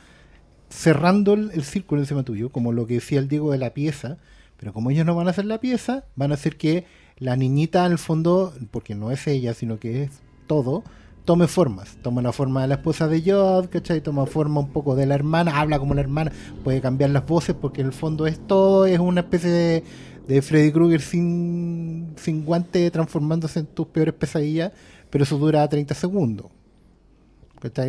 [0.68, 4.18] cerrando el, el círculo encima tuyo, como lo que decía el Diego de la pieza,
[4.56, 6.86] pero como ellos no van a hacer la pieza, van a hacer que
[7.18, 10.10] la niñita en el fondo, porque no es ella, sino que es
[10.46, 10.82] todo,
[11.24, 11.96] tome formas.
[12.02, 14.00] Toma la forma de la esposa de Jod, ¿cachai?
[14.00, 16.32] Toma forma un poco de la hermana, habla como la hermana,
[16.64, 19.84] puede cambiar las voces porque en el fondo es todo, es una especie de,
[20.30, 24.70] de Freddy Krueger sin, sin guante transformándose en tus peores pesadillas,
[25.10, 26.52] pero eso dura 30 segundos.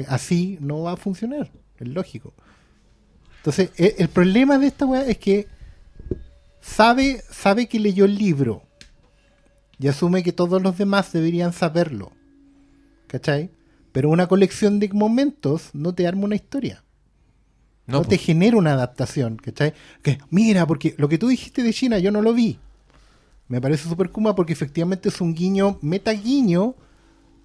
[0.08, 2.34] Así no va a funcionar, es lógico.
[3.38, 5.48] Entonces, e- el problema de esta weá es que
[6.62, 8.64] sabe, sabe que leyó el libro
[9.78, 12.12] y asume que todos los demás deberían saberlo.
[13.06, 13.52] ¿Cachai?
[13.92, 16.84] Pero una colección de momentos no te arma una historia.
[17.92, 19.74] No, No, te genera una adaptación, ¿cachai?
[20.02, 22.58] Que, mira, porque lo que tú dijiste de China yo no lo vi.
[23.48, 26.76] Me parece súper kuma porque efectivamente es un guiño, meta guiño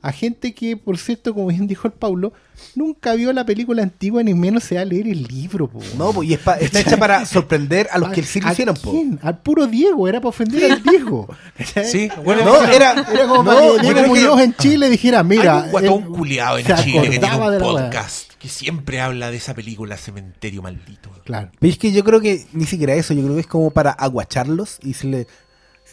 [0.09, 2.33] a gente que, por cierto, como bien dijo el Paulo,
[2.75, 5.69] nunca vio la película antigua ni menos se va a leer el libro.
[5.69, 5.81] Po.
[5.99, 8.53] No, pues, y es pa- está hecha para sorprender a los que sí lo ¿A
[8.53, 8.93] hicieron, po.
[8.93, 9.19] quién?
[9.23, 11.27] Al puro Diego, era para ofender al Diego.
[11.85, 15.59] Sí, bueno, No, era, Era como no, para que Diego Muñoz en Chile dijera, mira.
[15.59, 17.85] Hay un guatón él culiado en se Chile que tiene un de la weá.
[17.91, 21.11] podcast que siempre habla de esa película Cementerio Maldito.
[21.25, 21.51] Claro.
[21.59, 23.91] Pero es que yo creo que ni siquiera eso, yo creo que es como para
[23.91, 25.27] aguacharlos y decirle.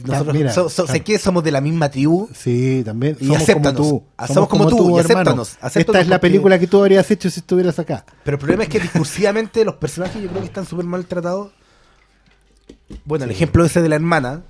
[0.06, 2.28] Nosotros mira, so- so- sé que somos de la misma tribu.
[2.34, 3.16] Sí, también.
[3.20, 3.78] Y somos acéptanos.
[3.80, 4.34] como tú.
[4.34, 5.00] Somos como tú, y hermano.
[5.20, 8.04] acéptanos, acéptanos Esta es la porque- película que tú habrías hecho si estuvieras acá.
[8.24, 11.52] Pero el problema es que discursivamente los personajes yo creo que están súper maltratados.
[13.06, 14.42] Bueno, el ejemplo ese de la hermana.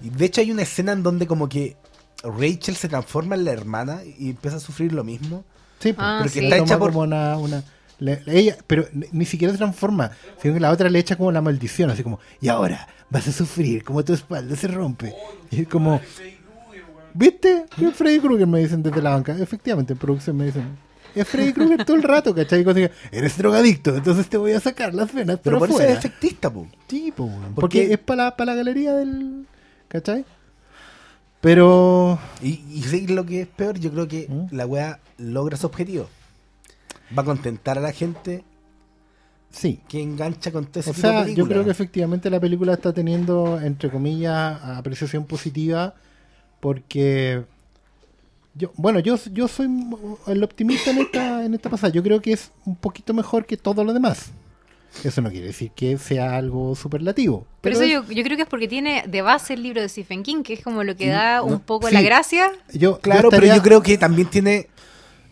[0.00, 1.76] De hecho hay una escena en donde como que
[2.22, 5.44] Rachel se transforma en la hermana y empieza a sufrir lo mismo.
[5.80, 6.40] Sí, Ah, pero sí.
[6.40, 7.62] que Está hecha por- como una, una
[8.00, 11.90] ella, pero ni, siquiera se transforma, sino que la otra le echa como la maldición,
[11.90, 15.14] así como, y ahora vas a sufrir, como tu espalda se rompe.
[15.50, 16.00] Y es como,
[17.14, 17.64] ¿viste?
[17.80, 19.36] Es Freddy Krueger, me dicen desde la banca.
[19.38, 20.76] Efectivamente, en producción me dicen,
[21.14, 22.60] es Freddy Krueger todo el rato, ¿cachai?
[22.60, 25.80] Y diga, eres drogadicto, entonces te voy a sacar las venas, Pero pero por eso
[25.92, 26.66] es efectista, po.
[26.88, 29.46] Sí, po, Porque- porque es para la, para la galería del,
[29.88, 30.24] ¿cachai?
[31.40, 32.60] Pero, Y,
[32.92, 34.54] y lo que es peor, yo creo que ¿Mm?
[34.56, 36.08] la wea logra su objetivo.
[37.16, 38.44] Va a contentar a la gente
[39.50, 39.80] sí.
[39.88, 42.74] que engancha con todo ese O tipo de sea, yo creo que efectivamente la película
[42.74, 45.94] está teniendo, entre comillas, apreciación positiva
[46.60, 47.44] porque
[48.54, 49.68] yo, bueno, yo, yo soy
[50.26, 51.92] el optimista en esta, en esta pasada.
[51.92, 54.30] Yo creo que es un poquito mejor que todo lo demás.
[55.04, 57.46] Eso no quiere decir que sea algo superlativo.
[57.60, 59.88] Pero, es- eso yo, yo creo que es porque tiene de base el libro de
[59.88, 61.94] Stephen King, que es como lo que Sí, da no, un poco sí.
[61.94, 62.50] la gracia.
[62.72, 64.68] yo, Claro, yo pero yo creo que también tiene.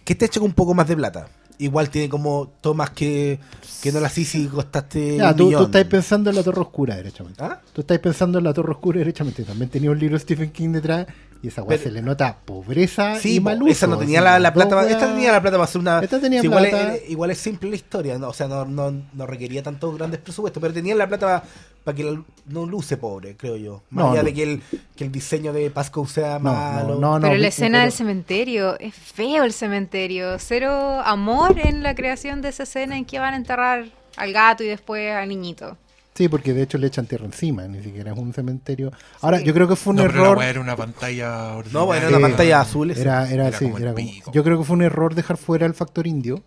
[0.05, 1.29] Que está hecho con un poco más de plata.
[1.59, 3.39] Igual tiene como tomas que,
[3.83, 5.17] que no las hice y costaste.
[5.17, 7.43] Ya, un tú, tú estás pensando en la Torre Oscura, derechamente.
[7.43, 7.61] ¿Ah?
[7.73, 9.43] Tú estás pensando en la Torre Oscura, derechamente.
[9.43, 11.07] También tenía un libro de Stephen King detrás
[11.43, 13.71] y esa weá se le nota pobreza Sí, y mal uso.
[13.73, 14.77] esa no tenía la, plata.
[14.77, 16.01] weas- Esta tenía la plata para hacer una.
[16.01, 16.95] Esta tenía sí, igual, plata.
[16.95, 18.29] es, igual es simple la historia, ¿no?
[18.29, 21.43] o sea, no, no, no requería tantos grandes presupuestos, pero tenía la plata
[21.87, 23.83] para que la- no luce pobre, creo yo.
[23.91, 24.27] Más No, allá no.
[24.27, 24.63] de que el,
[24.97, 26.95] que el diseño de Pasco sea No, malo.
[26.97, 30.37] no, no, no, pero la escena pero- del cementerio, es feo el cementerio.
[30.41, 34.65] Cero amor en la creación de esa escena en que van a enterrar al gato
[34.65, 35.79] y después al niñito.
[36.15, 38.91] Sí, porque de hecho le echan tierra encima, ni siquiera es un cementerio.
[39.21, 40.43] Ahora, yo creo que fue un no, pero la error.
[40.45, 41.73] era una pantalla ordinaria.
[41.79, 42.91] No, bueno, era una pantalla azul.
[42.91, 44.33] Era, era, Era sí, como el era como- pico.
[44.33, 46.43] Yo creo que fue un error dejar fuera el factor indio.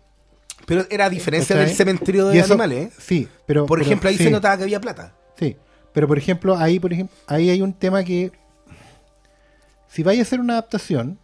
[0.66, 1.68] Pero era a diferencia ¿cachai?
[1.68, 2.92] del cementerio de eso- animales, ¿eh?
[2.98, 3.64] Sí, pero.
[3.66, 5.14] Por pero- ejemplo, ahí sí, se notaba que había plata.
[5.40, 5.56] Sí,
[5.92, 8.30] Pero por ejemplo, ahí, por ejemplo, ahí hay un tema que
[9.88, 11.18] si vais a hacer una adaptación,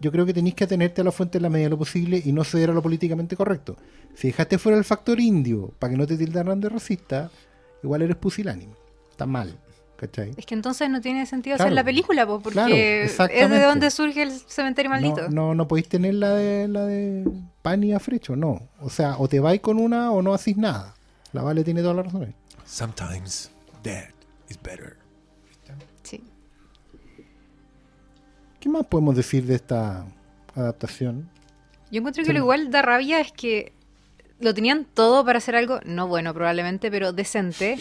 [0.00, 2.20] yo creo que tenéis que atenerte a la fuente en la medida de lo posible
[2.24, 3.76] y no ceder a lo políticamente correcto.
[4.14, 7.30] Si dejaste fuera el factor indio para que no te tildaran de racista,
[7.82, 8.72] igual eres pusilánime.
[9.10, 9.54] Está mal.
[9.96, 10.32] ¿Cachai?
[10.36, 11.68] Es que entonces no tiene sentido Claro.
[11.68, 12.54] hacer la película, po, porque
[13.14, 15.28] Claro, es de donde surge el cementerio maldito.
[15.28, 17.24] No, no, no podéis tener la de la de
[17.62, 18.68] pan y afrecho, no.
[18.80, 20.94] O sea, o te vais con una o no hacís nada.
[21.32, 22.34] La Vale tiene toda la razón ahí.
[22.66, 23.50] Sometimes
[23.82, 24.10] dead
[24.48, 24.96] is better.
[26.02, 26.22] Sí.
[28.60, 30.06] ¿Qué más podemos decir de esta
[30.54, 31.28] adaptación?
[31.90, 33.72] Yo encuentro que lo igual da rabia es que
[34.40, 37.78] lo tenían todo para hacer algo, no bueno probablemente, pero decente.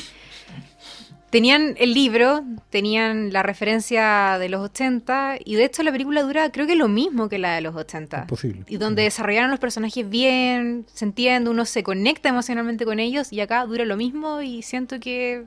[1.31, 6.51] Tenían el libro, tenían la referencia de los 80 y de hecho la película dura
[6.51, 8.21] creo que lo mismo que la de los 80.
[8.23, 8.65] Imposible.
[8.67, 13.39] Y donde desarrollaron los personajes bien, se entiende, uno se conecta emocionalmente con ellos y
[13.39, 15.45] acá dura lo mismo y siento que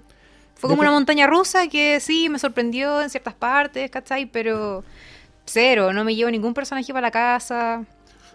[0.54, 4.24] fue como una montaña rusa que sí, me sorprendió en ciertas partes, ¿cachai?
[4.24, 4.84] Pero
[5.44, 7.84] cero, no me llevo ningún personaje para la casa.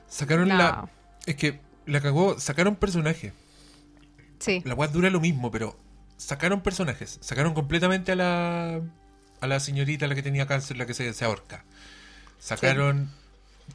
[0.07, 0.55] Sacaron No.
[0.57, 0.89] la.
[1.25, 2.39] Es que la cagó.
[2.39, 3.33] Sacaron personajes.
[4.37, 4.61] Sí.
[4.65, 5.75] La weá dura lo mismo, pero
[6.19, 7.17] sacaron personajes.
[7.21, 8.81] Sacaron completamente a la.
[9.41, 11.63] A la señorita, la que tenía cáncer, la que se, se ahorca.
[12.39, 13.09] Sacaron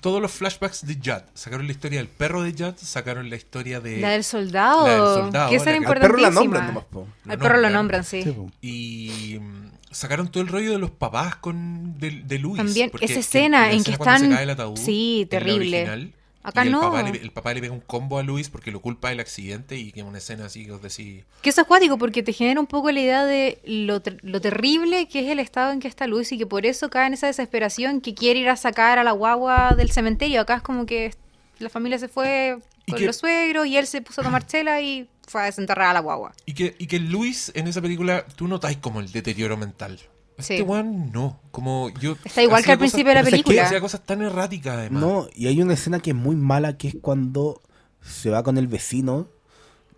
[0.01, 1.23] todos los flashbacks de Judd.
[1.35, 2.75] Sacaron la historia del perro de Judd.
[2.77, 3.99] Sacaron la historia de.
[3.99, 4.87] La del soldado.
[4.87, 6.41] La del soldado, Que esa la Al perro la importantísima.
[6.41, 7.09] nombran nomás, po.
[7.29, 8.05] Al perro lo nombran.
[8.05, 8.25] sí.
[8.61, 12.57] Y mm, sacaron todo el rollo de los papás con de, de Luis.
[12.57, 15.29] También esa escena en que escena cuando se están- cae el ataúd, sí, en la
[15.31, 16.13] terrible.
[16.45, 16.81] Acá y no.
[16.83, 19.77] Papá le, el papá le pega un combo a Luis porque lo culpa del accidente
[19.77, 21.25] y que es una escena así que os decís.
[21.43, 25.09] Que es cuático porque te genera un poco la idea de lo, ter- lo terrible
[25.09, 27.27] que es el estado en que está Luis y que por eso cae en esa
[27.27, 30.41] desesperación que quiere ir a sacar a la guagua del cementerio.
[30.43, 31.15] Acá es como que
[31.59, 34.83] la familia se fue con que- los suegros y él se puso a tomar chela
[34.83, 36.35] y fue a desenterrar a la guagua.
[36.45, 39.99] Y que, y que Luis en esa película tú notáis como el deterioro mental.
[40.37, 40.63] Este Sí.
[40.63, 41.39] weón no.
[41.51, 42.17] Como yo.
[42.25, 43.65] Está igual que al cosas- principio de la película.
[43.67, 45.01] Hacía cosas tan erráticas además.
[45.03, 47.63] No, y hay una escena que es muy mala, que es cuando
[48.03, 49.29] se va con el vecino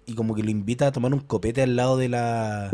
[0.05, 2.71] y como que lo invita a tomar un copete al lado de la...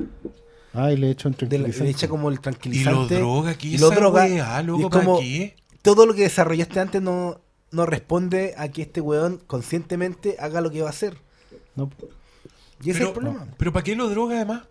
[0.75, 1.85] Ay, le he hecho un la- tranquilizante.
[1.85, 3.15] le echa como el Y lo tranquilizante.
[3.17, 3.75] droga aquí.
[3.75, 4.25] y lo droga.
[4.25, 5.55] weá, y loco, es ¿para como, qué?
[5.83, 7.41] todo lo que desarrollaste antes no,
[7.71, 11.17] no responde a que este weón conscientemente haga lo que va a hacer.
[11.77, 11.91] No,
[12.83, 13.47] Y ese es Pero, el problema.
[13.57, 14.63] pero ¿para qué lo droga además?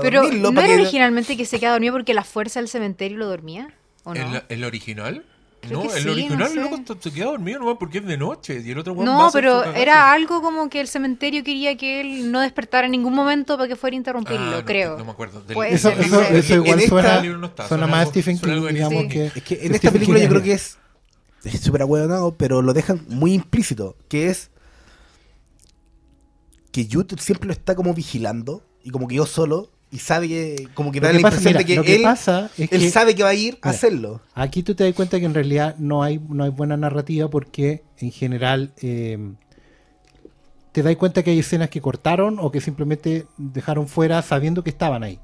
[0.00, 3.18] Pero dormirlo, ¿no era que- originalmente que se quedaba dormido porque la fuerza del cementerio
[3.18, 3.74] lo dormía?
[4.04, 4.20] ¿O no?
[4.36, 5.24] ¿El, el original?
[5.60, 6.54] Creo no, que el sí, original, no sé.
[6.84, 8.60] loco, se queda dormido nomás porque es de noche.
[8.64, 9.78] Y el otro weón va a No, hacer pero cagazo.
[9.78, 13.68] era algo como que el cementerio quería que él no despertara en ningún momento para
[13.68, 14.98] que fuera a interrumpirlo, Ah, no, creo.
[14.98, 15.40] No me acuerdo.
[15.42, 16.38] Del- Puede Eso, ser, del eso, no sé.
[16.38, 18.58] eso igual En esta- suena, libro no está, suena suena más algo- Stephen suena King,
[18.60, 19.26] algo digamos que...
[19.26, 20.78] Es que en esta Stephen película King yo creo que es
[21.44, 24.50] es súper ahueonado, pero lo dejan muy implícito, que es
[26.72, 30.68] que YouTube siempre lo está como vigilando y como que yo solo y sabe que
[30.74, 32.50] como que Lo da que la pasa- impresión mira, de que lo que él, pasa
[32.58, 33.70] es él que- sabe que va a ir a Mira.
[33.76, 34.20] hacerlo.
[34.34, 37.82] Aquí tú te das cuenta que en realidad no hay, no hay buena narrativa porque
[37.98, 39.18] en general eh,
[40.72, 44.70] te das cuenta que hay escenas que cortaron o que simplemente dejaron fuera sabiendo que
[44.70, 45.18] estaban ahí.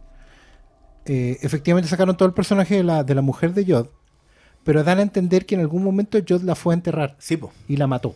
[1.06, 3.86] Eh, efectivamente sacaron todo el personaje de la, de la mujer de Jod,
[4.62, 7.50] pero dan a entender que en algún momento Jod la fue a enterrar Sí, po.
[7.66, 8.14] y la mató.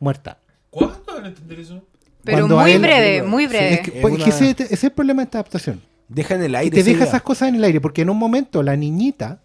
[0.00, 0.38] Muerta.
[0.70, 1.84] ¿Cuándo van a entender eso?
[2.24, 3.74] Pero muy él- breve, muy breve.
[3.74, 5.80] Es que, Es pues, una- que ese, ese es el problema de esta adaptación.
[6.08, 6.70] Deja en el Y aire.
[6.74, 7.08] te esa deja idea.
[7.08, 9.40] esas cosas en el aire, porque en un momento la niñita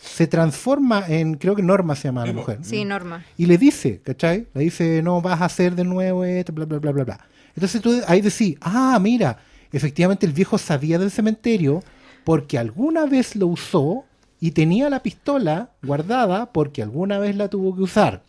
[0.00, 2.58] se transforma en, creo que Norma se llama la mujer.
[2.62, 3.24] Sí, Norma.
[3.36, 4.46] Y le dice, ¿cachai?
[4.54, 7.20] Le dice, no vas a hacer de nuevo esto, bla, bla, bla, bla, bla.
[7.54, 9.38] Entonces tú ahí decís, ah, mira,
[9.72, 11.82] efectivamente el viejo sabía del cementerio
[12.24, 14.04] porque alguna vez lo usó
[14.40, 18.22] y tenía la pistola guardada porque alguna vez la tuvo que usar.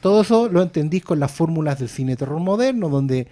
[0.00, 3.28] Todo eso lo entendís con las fórmulas del cine terror moderno, donde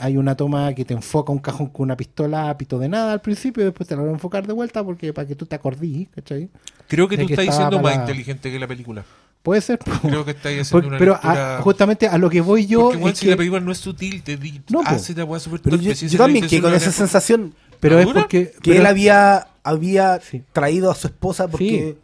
[0.00, 3.12] hay una toma que te enfoca un cajón con una pistola a pito de nada
[3.12, 5.44] al principio y después te la van a enfocar de vuelta porque para que tú
[5.46, 6.48] te acordís, ¿cachai?
[6.88, 9.04] Creo que De tú que estás siendo más inteligente que la película.
[9.42, 9.80] Puede ser.
[10.02, 12.82] Creo que estáis haciendo Porque- una pero lectura- a- justamente a lo que voy yo
[12.84, 15.26] Porque, weón, es si que- la película no es sutil, te di, No, hace la
[15.40, 18.52] súper Pero torpe, yo, si yo también que intención con esa sensación pero es porque
[18.52, 20.42] que pero- él había había Sí.
[20.52, 21.96] traído a su esposa porque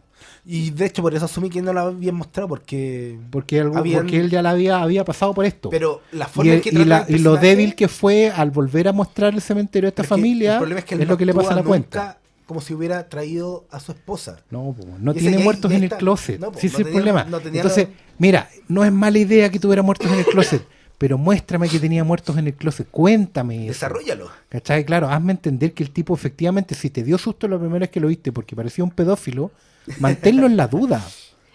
[0.51, 4.01] y de hecho por eso asumí que no la habían mostrado porque porque, algo- habían-
[4.01, 5.69] porque él ya la había, había pasado por esto.
[5.69, 8.49] pero la y, forma el- en que y la- y lo débil que fue al
[8.49, 11.17] volver a mostrar el cementerio a esta familia el problema es, que él no lo
[11.17, 12.17] que le pasa a la cuenta.
[12.47, 15.95] como si hubiera traído a su esposa No, po, no Y tiene muertos en está.
[15.97, 16.39] el closet.
[16.39, 17.23] No, po, sí, no es el tenía- problema.
[17.25, 17.87] no Entonces,
[18.17, 20.63] mira, no es mala idea que tuviera muertos en el closet,
[20.97, 22.87] pero muéstrame que tenía muertos en el closet.
[22.89, 23.67] Cuéntame eso.
[23.73, 24.83] desarrollalo ¿Cachai?
[24.83, 27.99] Claro, hazme entender que el tipo efectivamente, si te dio susto la primera vez que
[27.99, 29.51] lo viste porque parecía un pedófilo,
[29.99, 31.05] manténlo en la duda.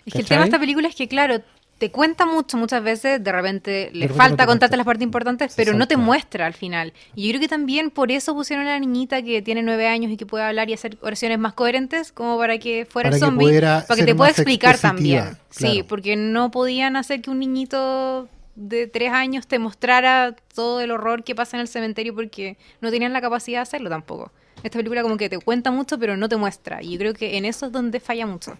[0.06, 1.40] Es que el tema de esta película es que, claro,
[1.78, 5.54] te cuenta mucho muchas veces, de repente le no falta te contarte las partes importantes,
[5.56, 6.92] pero no te muestra al final.
[7.14, 10.12] Y yo creo que también por eso pusieron a la niñita que tiene nueve años
[10.12, 13.20] y que puede hablar y hacer oraciones más coherentes, como para que fuera Para el
[13.20, 15.36] zombie, para que te pueda explicar también.
[15.50, 20.92] Sí, porque no podían hacer que un niñito de tres años te mostrara todo el
[20.92, 24.30] horror que pasa en el cementerio porque no tenían la capacidad de hacerlo tampoco.
[24.62, 26.82] Esta película como que te cuenta mucho pero no te muestra.
[26.82, 28.56] Y yo creo que en eso es donde falla mucho.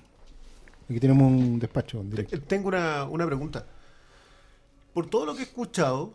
[0.88, 2.38] Aquí tenemos un despacho en directo.
[2.42, 3.64] Tengo una, una pregunta.
[4.92, 6.14] Por todo lo que he escuchado,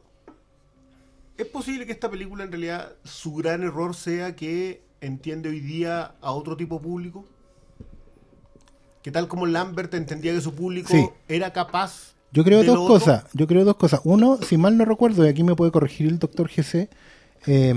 [1.37, 6.13] ¿es posible que esta película en realidad su gran error sea que entiende hoy día
[6.21, 7.25] a otro tipo de público?
[9.01, 11.09] Que tal como Lambert entendía que su público Sí.
[11.27, 12.13] era capaz.
[12.31, 12.93] Yo creo de lo dos otro?
[12.93, 13.25] cosas.
[13.33, 14.01] Yo creo dos cosas.
[14.03, 16.89] Uno, si mal no recuerdo, y aquí me puede corregir el doctor GC,
[17.47, 17.73] eh,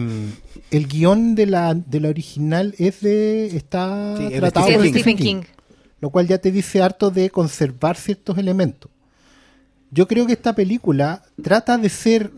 [0.70, 3.56] el guion de la, de la original es de.
[3.56, 5.42] está Sí, es de tratado por es Stephen King.
[6.00, 8.90] Lo cual ya te dice harto de conservar ciertos elementos.
[9.92, 12.32] Yo creo que esta película trata de ser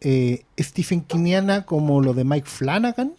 [0.00, 3.12] eh, Stephen Kingiana como lo de Mike Flanagan,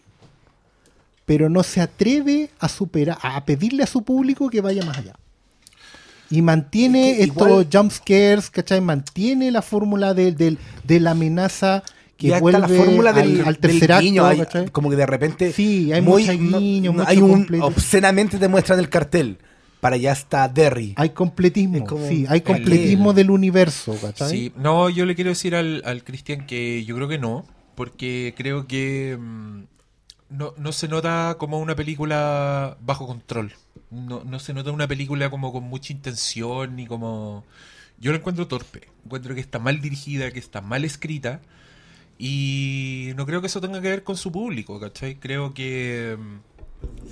[1.26, 5.14] pero no se atreve a superar, a pedirle a su público que vaya más allá.
[6.30, 8.82] Y mantiene Es que estos igual- jump scares, ¿cachai?
[8.82, 11.84] Mantiene la fórmula del- del- de la amenaza
[12.18, 15.05] que y hasta vuelve la fórmula del, al, al del guiño, acto, como que de
[15.05, 17.65] repente Sí, hay muy- guiño, no- mucho hay un completo.
[17.65, 19.38] obscenamente te muestran el cartel
[19.80, 24.30] para allá está Derry Hay completismo, como- sí, hay completismo del universo, ¿cachai?
[24.30, 27.45] Sí, no, yo le quiero decir al, al Cristian que yo creo que no,
[27.76, 29.59] porque creo que mm,
[30.30, 33.53] no, no se nota como una película bajo control.
[33.91, 37.45] No, no se nota una película como con mucha intención ni como...
[37.99, 41.39] Yo la encuentro torpe, encuentro que está mal dirigida, que está mal escrita
[42.18, 45.20] y no creo que eso tenga que ver con su público, ¿cachai?
[45.20, 46.18] Creo que...
[46.20, 46.38] mm,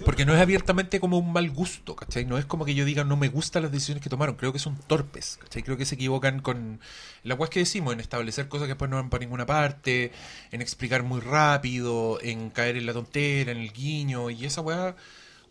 [0.06, 2.26] Porque no es abiertamente como un mal gusto, ¿cachai?
[2.26, 4.60] No es como que yo diga no me gustan las decisiones que tomaron, creo que
[4.60, 5.64] son torpes, ¿cachai?
[5.64, 6.80] Creo que se equivocan con
[7.24, 10.12] la weas que decimos, en establecer cosas que después no van para ninguna parte,
[10.52, 14.96] en explicar muy rápido, en caer en la tontera, en el guiño, y esa weá,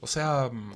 [0.01, 0.73] o sea, mm,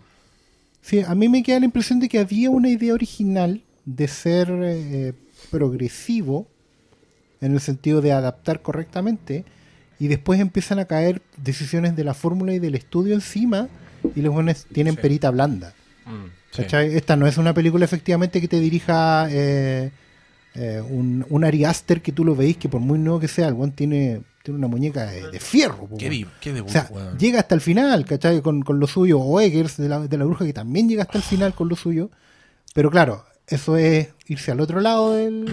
[0.81, 4.49] Sí, a mí me queda la impresión de que había una idea original de ser
[4.63, 5.15] eh,
[5.51, 6.49] progresivo
[7.41, 9.45] en el sentido de adaptar correctamente
[10.01, 13.69] y después empiezan a caer decisiones de la fórmula y del estudio encima
[14.15, 15.01] y los buenos tienen Sí.
[15.03, 15.73] perita blanda.
[16.07, 16.39] mm.
[16.73, 19.91] Esta no es una película efectivamente que te dirija eh,
[20.55, 23.47] eh, un, un Ari Aster que tú lo veis que por muy nuevo que sea,
[23.49, 25.87] el buen tiene, tiene una muñeca de, de fierro.
[25.87, 28.41] po, qué, debut, O sea, llega hasta el final, ¿cachai?
[28.41, 29.21] Con, con lo suyo.
[29.21, 31.77] O Eggers de la, de la bruja que también llega hasta el final con lo
[31.77, 32.11] suyo.
[32.75, 35.45] Pero claro, eso es irse al otro lado del,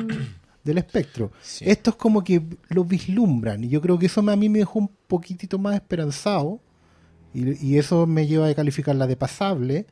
[0.65, 1.31] del espectro.
[1.41, 1.63] Sí.
[1.67, 3.63] Esto es como que lo vislumbran.
[3.63, 6.59] Y yo creo que eso me- a mí me dejó un poquitito más esperanzado.
[7.33, 9.85] Y, y eso me lleva a calificarla de pasable.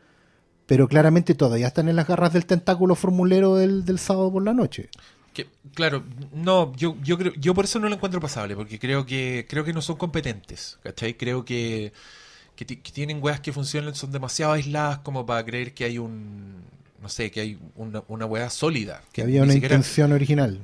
[0.65, 4.53] Pero claramente todavía están en las garras del tentáculo formulero del, del sábado por la
[4.53, 4.89] noche.
[5.33, 6.03] Que, claro,
[6.33, 9.63] no, yo, yo creo, yo por eso no lo encuentro pasable, porque creo que, creo
[9.65, 11.15] que no son competentes, ¿cachai?
[11.17, 11.91] Creo que,
[12.55, 16.61] que tienen weas que funcionan, son demasiado aisladas como para creer que hay un,
[17.03, 19.03] no sé, que hay una, una wea sólida.
[19.11, 20.61] Que había una siquiera- intención original.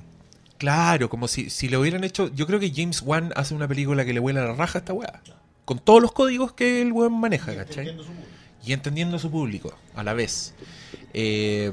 [0.58, 4.04] Claro, como si, si lo hubieran hecho, yo creo que James Wan hace una película
[4.06, 5.22] que le vuela la raja a esta wea,
[5.66, 7.96] con todos los códigos que el weón maneja, ¿cachai?
[8.66, 10.54] y entendiendo a su público a la vez.
[11.14, 11.72] Eh,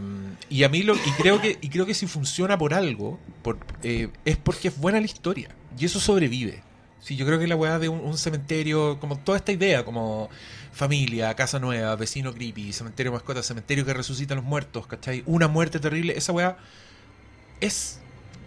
[0.49, 3.59] y a mí lo y creo que y creo que si funciona por algo por,
[3.83, 5.49] eh, es porque es buena la historia
[5.79, 6.62] y eso sobrevive.
[7.01, 10.31] Sí, yo creo que la weá de un, un cementerio, como toda esta idea, como
[10.77, 15.22] familia, casa nueva, vecino creepy, cementerio mascota, cementerio que resucita a los muertos, ¿cachai?
[15.27, 16.59] Una muerte terrible, esa weá
[17.61, 17.99] es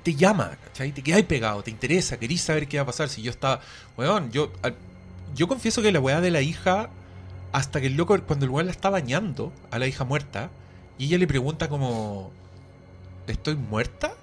[0.04, 0.92] te llama, ¿cachai?
[0.92, 3.10] Te quedáis pegado, te interesa, querís saber qué va a pasar.
[3.10, 3.62] Si yo estaba,
[3.98, 4.52] weón, yo,
[5.36, 6.90] yo confieso que la weá de la hija,
[7.52, 10.52] hasta que el loco, cuando el weón la está bañando a la hija muerta,
[11.00, 12.32] y ella le pregunta como,
[13.26, 14.14] ¿estoy muerta?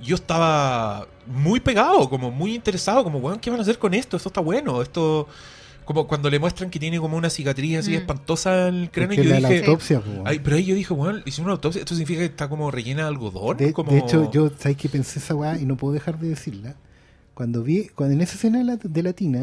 [0.00, 4.16] Yo estaba muy pegado, como muy interesado, como, weón, ¿qué van a hacer con esto?
[4.16, 5.26] Esto está bueno, esto...
[5.84, 7.94] Como cuando le muestran que tiene como una cicatriz así Mm.
[7.94, 9.60] espantosa en el cráneo, Porque y yo la, la dije...
[9.66, 12.70] autopsia, Ay, pero ahí yo dije, bueno, hicimos una autopsia, esto significa que está como
[12.70, 13.56] rellena de algodón.
[13.56, 13.90] De, como...
[13.90, 16.76] de hecho, yo, ¿sabes que pensé esa weá y no puedo dejar de decirla?
[17.34, 19.40] Cuando vi, cuando en esa escena de la, de la tina,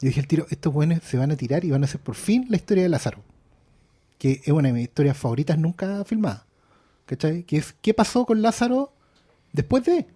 [0.00, 2.14] yo dije al tiro, estos buenos se van a tirar y van a hacer por
[2.14, 3.22] fin la historia de Lázaro.
[4.18, 6.42] Que es una de mis historias favoritas nunca filmadas.
[7.06, 7.42] ¿Cachai?
[7.44, 8.92] Que es, ¿qué pasó con Lázaro
[9.52, 10.06] después de?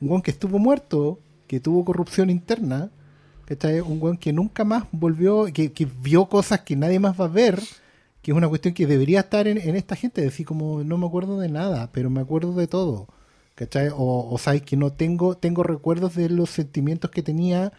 [0.00, 2.90] Un weón que estuvo muerto, que tuvo corrupción interna,
[3.46, 3.80] ¿cachai?
[3.80, 7.28] Un weón que nunca más volvió, que, que vio cosas que nadie más va a
[7.28, 7.60] ver,
[8.22, 11.06] que es una cuestión que debería estar en, en esta gente, decir como no me
[11.06, 13.08] acuerdo de nada, pero me acuerdo de todo,
[13.54, 13.88] ¿cachai?
[13.88, 17.72] O, o sabes que no tengo, tengo recuerdos de los sentimientos que tenía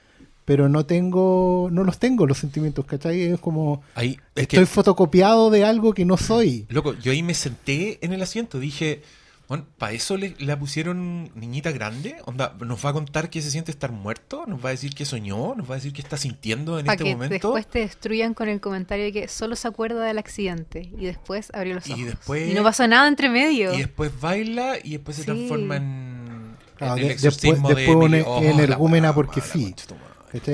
[0.45, 3.19] pero no tengo, no los tengo los sentimientos, ¿cachai?
[3.23, 6.67] Es como, Ahí, es estoy que, fotocopiado de algo que no soy.
[6.69, 9.01] loco, yo ahí me senté en el asiento, dije,
[9.47, 12.15] bueno, ¿para eso le, la pusieron niñita grande?
[12.25, 14.45] Onda, ¿nos va a contar que se siente estar muerto?
[14.47, 15.53] ¿Nos va a decir que soñó?
[15.55, 17.33] ¿Nos va a decir que está sintiendo en Para este que momento?
[17.33, 21.51] después te destruyan con el comentario de que solo se acuerda del accidente y después
[21.53, 22.05] abrió los Y ojos.
[22.05, 23.73] después- Y no pasó nada entre medio.
[23.73, 25.25] Y después baila y después se Sí.
[25.27, 29.73] transforma en, Ah, en de- el después- de Oh, energúmena porque sí.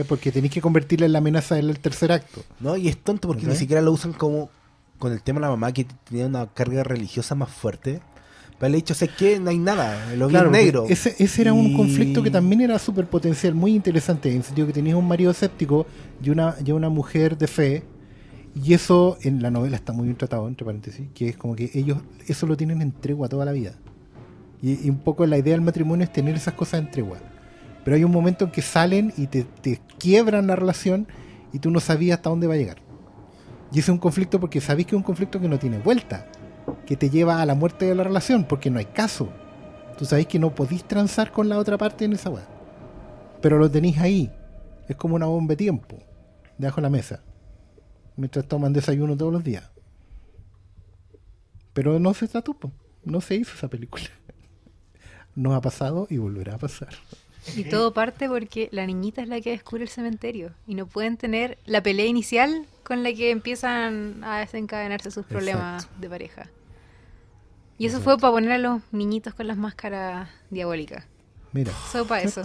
[0.07, 2.43] Porque tenéis que convertirla en la amenaza del tercer acto.
[2.59, 4.51] No, y es tonto porque ni siquiera lo usan como
[4.99, 7.99] con el tema de la mamá que tenía una carga religiosa más fuerte.
[8.61, 10.85] Pero el hecho es que no hay nada, lo vi en porque negro.
[10.87, 14.67] Ese, ese era un conflicto que también era súper potencial, muy interesante, en el sentido
[14.67, 15.87] que tenías un marido escéptico
[16.23, 17.83] y una, y una mujer de fe.
[18.53, 21.71] Y eso en la novela está muy bien tratado, entre paréntesis, que es como que
[21.73, 23.73] ellos eso lo tienen en tregua toda la vida.
[24.61, 27.17] Y, y un poco la idea del matrimonio es tener esas cosas en tregua.
[27.83, 31.07] Pero hay un momento en que salen y te, te quiebran la relación
[31.51, 32.77] y tú no sabías hasta dónde va a llegar.
[33.71, 36.27] Y ese es un conflicto porque sabéis que es un conflicto que no tiene vuelta,
[36.85, 39.29] que te lleva a la muerte de la relación, porque no hay caso.
[39.97, 42.47] Tú sabéis que no podéis transar con la otra parte en esa weá.
[43.41, 44.31] Pero lo tenéis ahí.
[44.87, 45.97] Es como una bomba de tiempo,
[46.57, 47.21] debajo de la mesa.
[48.15, 49.69] Mientras toman desayuno todos los días.
[51.73, 52.71] Pero no se trató, po.
[53.03, 54.05] no se hizo esa película.
[55.33, 56.89] No ha pasado y volverá a pasar.
[57.55, 60.51] Y todo parte porque la niñita es la que descubre el cementerio.
[60.67, 65.87] Y no pueden tener la pelea inicial con la que empiezan a desencadenarse sus problemas
[66.01, 66.49] de pareja.
[67.81, 71.05] Y eso fue para poner a los niñitos con las máscaras diabólicas.
[71.51, 71.71] Mira.
[71.91, 72.43] Solo para eso.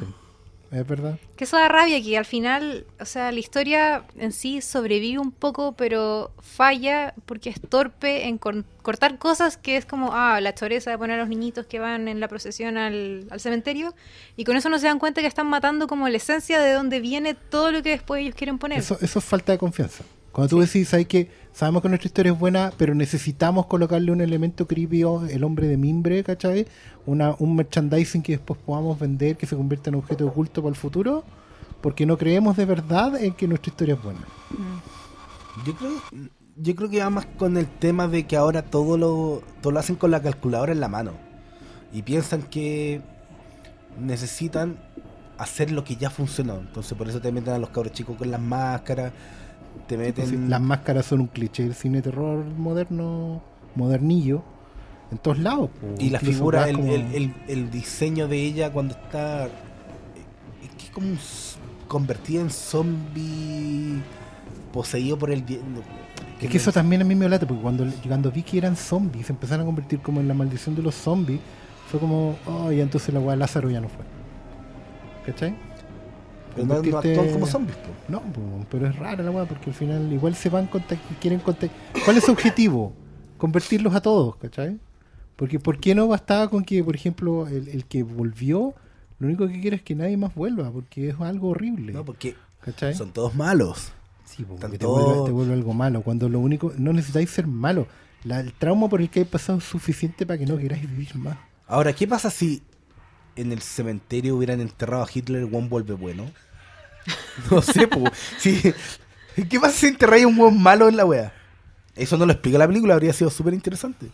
[0.72, 1.16] Es verdad.
[1.36, 5.30] Que eso da rabia, que al final, o sea, la historia en sí sobrevive un
[5.30, 10.54] poco, pero falla porque es torpe en cor- cortar cosas que es como, ah, la
[10.54, 13.94] choreza de poner a los niñitos que van en la procesión al, al cementerio,
[14.36, 16.98] y con eso no se dan cuenta que están matando como la esencia de donde
[16.98, 18.78] viene todo lo que después ellos quieren poner.
[18.80, 20.02] Eso, eso es falta de confianza.
[20.36, 24.20] Cuando tú decís, hay que sabemos que nuestra historia es buena, pero necesitamos colocarle un
[24.20, 26.66] elemento creepy, o el hombre de mimbre, ¿cachai?
[27.06, 30.68] Una, un merchandising que después podamos vender, que se convierta en objeto de culto para
[30.68, 31.24] el futuro,
[31.80, 34.20] porque no creemos de verdad en que nuestra historia es buena.
[35.64, 35.92] Yo creo,
[36.56, 39.80] yo creo que va más con el tema de que ahora todo lo, todo lo
[39.80, 41.12] hacen con la calculadora en la mano.
[41.94, 43.00] Y piensan que
[43.98, 44.76] necesitan
[45.38, 46.58] hacer lo que ya funcionó.
[46.58, 49.14] Entonces por eso te meten a los cabros chicos con las máscaras.
[49.86, 50.24] Te meten...
[50.24, 53.42] Entonces, las máscaras son un cliché del cine de terror moderno,
[53.74, 54.42] modernillo,
[55.12, 55.70] en todos lados.
[55.98, 59.46] Y la figura, el, como- el, el- el diseño de ella cuando está...
[59.46, 61.18] Es que es como un
[61.88, 64.02] convertida en zombie
[64.72, 65.44] poseído por el...
[66.40, 69.26] Es que eso también a mí me late, porque cuando, cuando vi que eran zombies,
[69.26, 71.40] se empezaron a convertir como en la maldición de los zombies,
[71.90, 74.04] fue como, oh, y entonces la weá de Lázaro ya no fue.
[75.24, 75.54] ¿Cachai?
[76.56, 77.76] No, no actúan como zombies.
[77.76, 77.88] po.
[78.08, 78.40] No, po,
[78.70, 81.72] pero es rara la weá, porque al final igual se van contact quieren contact
[82.04, 82.92] ¿Cuál es su objetivo?
[83.38, 84.78] Convertirlos a todos, ¿cachai?
[85.36, 88.74] Porque ¿por qué no bastaba con que, por ejemplo, el, el que volvió,
[89.18, 91.92] lo único que quiere es que nadie más vuelva, porque es algo horrible.
[91.92, 92.94] No, porque ¿Cachai?
[92.94, 93.92] son todos malos.
[94.24, 96.00] Sí, po, porque te vuelve, te vuelve algo malo.
[96.02, 97.86] Cuando lo único, no necesitáis ser malo.
[98.24, 101.14] La- el trauma por el que hay pasado es suficiente para que no queráis vivir
[101.16, 101.36] más.
[101.66, 102.62] Ahora, ¿qué pasa si
[103.36, 106.24] en el cementerio hubieran enterrado a Hitler Juan vuelve bueno?
[107.50, 108.04] No sé, po.
[108.38, 108.72] Sí.
[109.48, 111.32] ¿Qué pasa si enterráis a un buen malo en la wea?
[111.94, 114.08] Eso no lo explica la película, habría sido súper interesante.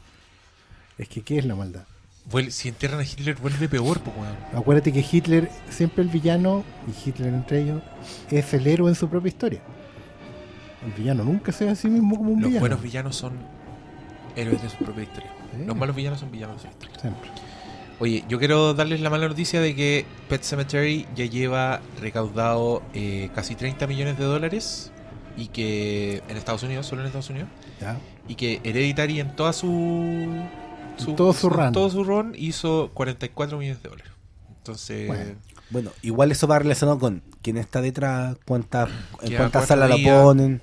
[0.99, 1.83] Es que, ¿qué es la maldad?
[2.31, 4.37] Vuel- si entierran a Hitler, vuelve peor, pues, weón.
[4.55, 7.83] Acuérdate que Hitler, siempre el villano, y Hitler entre ellos,
[8.31, 9.61] es el héroe en su propia historia.
[10.87, 12.61] El villano nunca se ve a sí mismo como un Los villano.
[12.61, 13.33] buenos villanos son
[14.37, 15.31] héroes de su propia historia.
[15.67, 17.01] Los malos villanos son villanos de su historia.
[17.01, 17.31] Siempre.
[18.03, 23.31] Oye, yo quiero darles la mala noticia de que Pet Cemetery ya lleva recaudado eh,
[23.33, 24.91] casi 30 millones de dólares
[25.37, 27.49] y que en Estados Unidos, solo en Estados Unidos,
[27.81, 27.97] Ya.
[28.27, 30.35] y que Hereditary en toda su,
[31.17, 31.71] todo su run.
[31.71, 34.13] todo su run hizo 44 millones de dólares.
[34.59, 35.35] Entonces, Bueno.
[35.71, 38.91] Bueno, igual eso va relacionado con quién está detrás, cuántas,
[39.23, 40.61] en cuántas salas la ponen.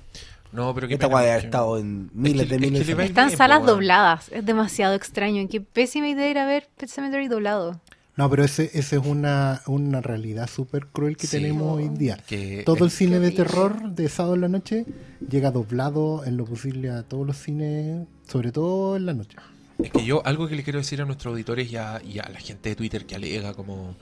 [0.52, 3.26] No, pero que Esta weá ha estado en miles de miles de a ir Están
[3.28, 4.28] bien, salas dobladas.
[4.30, 5.46] Es demasiado extraño.
[5.48, 7.80] Qué pésima idea ir a ver Pet Cemetery doblado.
[8.16, 11.38] No, pero ese, ese es una, una realidad súper cruel que Sí.
[11.38, 12.18] tenemos hoy en día.
[12.26, 14.84] Que Todo el es- cine de Qué terror de sábado en la noche
[15.26, 19.36] llega doblado en lo posible a todos los cines, sobre todo en la noche.
[19.78, 22.28] Es que yo, algo que le quiero decir a nuestros auditores y a, y a
[22.28, 23.94] la gente de Twitter que alega como,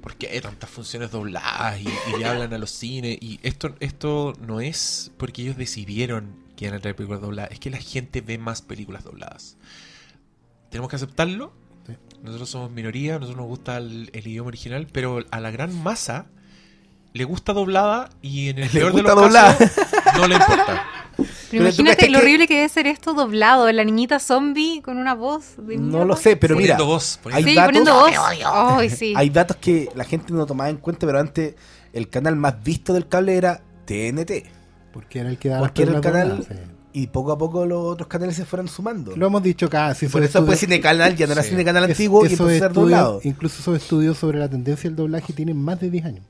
[0.00, 1.80] ¿por qué hay tantas funciones dobladas?
[1.80, 3.18] Y, y le hablan a los cines.
[3.20, 7.60] Y esto, esto no es porque ellos decidieron que iban a traer películas dobladas, es
[7.60, 9.56] que la gente ve más películas dobladas.
[10.70, 11.52] Tenemos que aceptarlo.
[12.22, 15.74] Nosotros somos minoría, a nosotros nos gusta el, el idioma original, pero a la gran
[15.82, 16.26] masa
[17.12, 19.56] le gusta doblada y en el Le peor de los doblada.
[19.56, 19.76] casos
[20.16, 20.84] no le importa.
[21.50, 25.14] Pero imagínate lo que- horrible que debe ser esto doblado, la niñita zombie con una
[25.14, 26.04] voz de No mierda.
[26.04, 26.76] lo sé, pero mira.
[26.76, 27.94] Poniendo voz, poniendo- hay Sí, datos- poniendo
[28.76, 28.92] voz.
[28.96, 29.12] Sí.
[29.16, 31.56] Hay datos que la gente no tomaba en cuenta, pero antes
[31.92, 34.44] el canal más visto del cable era TNT.
[34.92, 36.54] Porque era el que daba Porque era el canal sí.
[36.92, 39.14] y poco a poco los otros canales se fueron sumando.
[39.16, 40.06] Lo hemos dicho casi.
[40.06, 41.42] Por eso después Cine Canal ya no era.
[41.42, 43.20] Cine Canal antiguo y empezó a ser doblado.
[43.24, 46.24] Incluso esos estudios sobre la tendencia del doblaje tienen más de 10 años.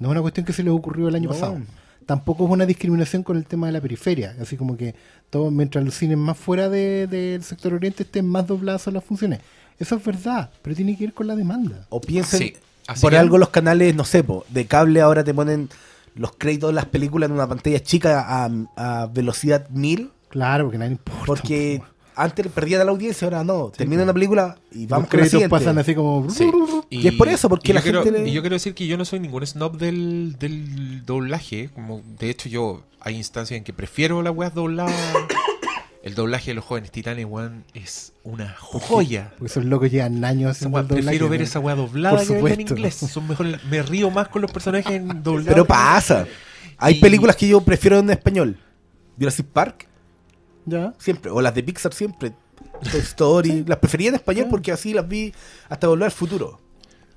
[0.00, 1.34] No es una cuestión que se les ocurrió el año No.
[1.34, 1.58] pasado.
[2.06, 4.34] Tampoco es una discriminación con el tema de la periferia.
[4.40, 4.94] Así como que
[5.30, 9.04] todo, mientras los cines más fuera de- del sector oriente estén más dobladas son las
[9.04, 9.38] funciones.
[9.78, 11.86] Eso es verdad, pero tiene que ir con la demanda.
[11.90, 12.54] O piensen, Sí,
[12.88, 15.68] así por que- algo los canales, no sé, po, de cable ahora te ponen
[16.16, 20.78] los créditos de las películas en una pantalla chica a, a velocidad 1000, Claro, porque
[20.78, 21.24] nadie importa.
[21.26, 21.82] porque
[22.16, 23.70] antes perdían a la audiencia, ahora no.
[23.70, 25.50] Termina una película y Los vamos con la créditos siguiente.
[25.50, 26.28] pasan así como...
[26.30, 26.50] Sí.
[26.90, 28.96] Y es por eso, porque la quiero- gente le- Y yo quiero decir que yo
[28.98, 31.70] no soy ningún snob del, del doblaje.
[31.74, 34.92] Como, de hecho, yo hay instancias en que prefiero las weas dobladas.
[36.02, 39.32] El doblaje de los jóvenes titanes, weón, es una joya.
[39.36, 41.44] Porque esos locos llevan años haciendo wea, el doblaje, prefiero ver ¿no?
[41.44, 42.94] esa wea doblada Por que en inglés.
[42.94, 45.48] Son mejores, me río más con los personajes en doblado.
[45.50, 46.26] Pero pasa.
[46.78, 48.56] Hay Y- películas que yo prefiero en español.
[49.18, 49.88] Jurassic Park,
[50.70, 50.94] ¿Ya?
[50.98, 51.30] siempre.
[51.30, 52.32] O las de Pixar, siempre.
[52.90, 53.64] Toy Story.
[53.66, 55.32] Las prefería en español porque así las vi
[55.68, 56.60] hasta volver al futuro.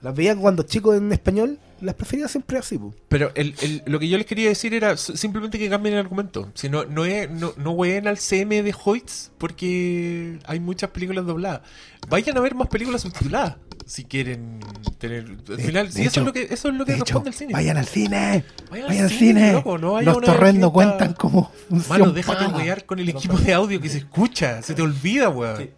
[0.02, 2.78] Las veía cuando chicos en español, las prefería siempre así.
[2.78, 2.94] po.
[3.08, 6.52] Pero el, el- lo que yo les quería decir era simplemente que cambien el argumento.
[6.56, 11.26] Si no, no, es, no, no hueen al CM de Hoyts porque hay muchas películas
[11.26, 11.62] dobladas.
[12.10, 14.60] Vayan a ver más películas subtituladas si quieren
[14.98, 15.26] tener.
[15.50, 17.30] Al final, de si eso, hecho- es lo que, eso es lo que hecho, responde
[17.30, 17.54] el cine.
[17.54, 18.44] vayan al cine.
[18.70, 19.54] Vayan al Vayan al cine, cine.
[19.54, 21.52] loco, no Los una torres no fiesta- cuentan como
[21.90, 24.62] Mano, déjate wear con el equipo de audio que se escucha.
[24.62, 25.70] Se te olvida, weón.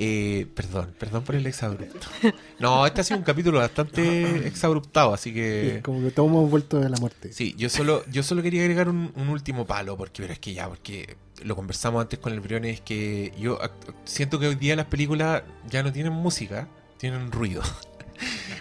[0.00, 2.06] Eh, perdón, perdón por el exabrupto.
[2.60, 5.72] No, este ha sido un capítulo bastante exabruptado, así que.
[5.76, 7.32] Sí, como que todos hemos vuelto de la muerte.
[7.32, 10.54] Sí, yo solo, yo solo quería agregar un, un último palo, porque pero es que
[10.54, 13.58] ya, porque lo conversamos antes con el Briones, es que yo
[14.04, 16.68] siento que hoy día las películas ya no tienen música,
[16.98, 17.62] tienen ruido.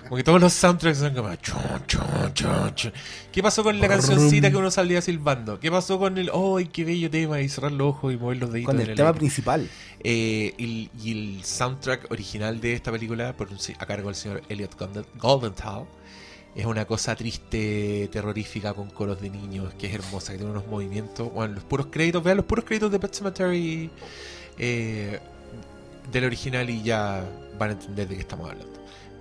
[0.04, 2.94] Como que todos los soundtracks son como chon, chon, chon, chon.
[3.32, 5.60] ¿Qué pasó con la cancioncita que uno salía silbando?
[5.60, 7.42] ¿Qué pasó con el ¡ay, qué bello tema!
[7.42, 9.20] Y cerrar los ojos y mover los deditos Con el tema aire?
[9.20, 9.68] principal.
[10.02, 14.44] Eh, y, y el soundtrack original de esta película, por un- a cargo del señor
[14.48, 15.84] Elliot Golden- Goldenthal,
[16.56, 20.68] es una cosa triste, terrorífica, con coros de niños, que es hermosa, que tiene unos
[20.68, 21.34] movimientos.
[21.34, 23.90] Bueno, los puros créditos, vean los puros créditos de Pet Cemetery
[24.58, 25.20] eh,
[26.12, 27.26] del original y ya
[27.58, 28.74] van a entender de qué estamos hablando.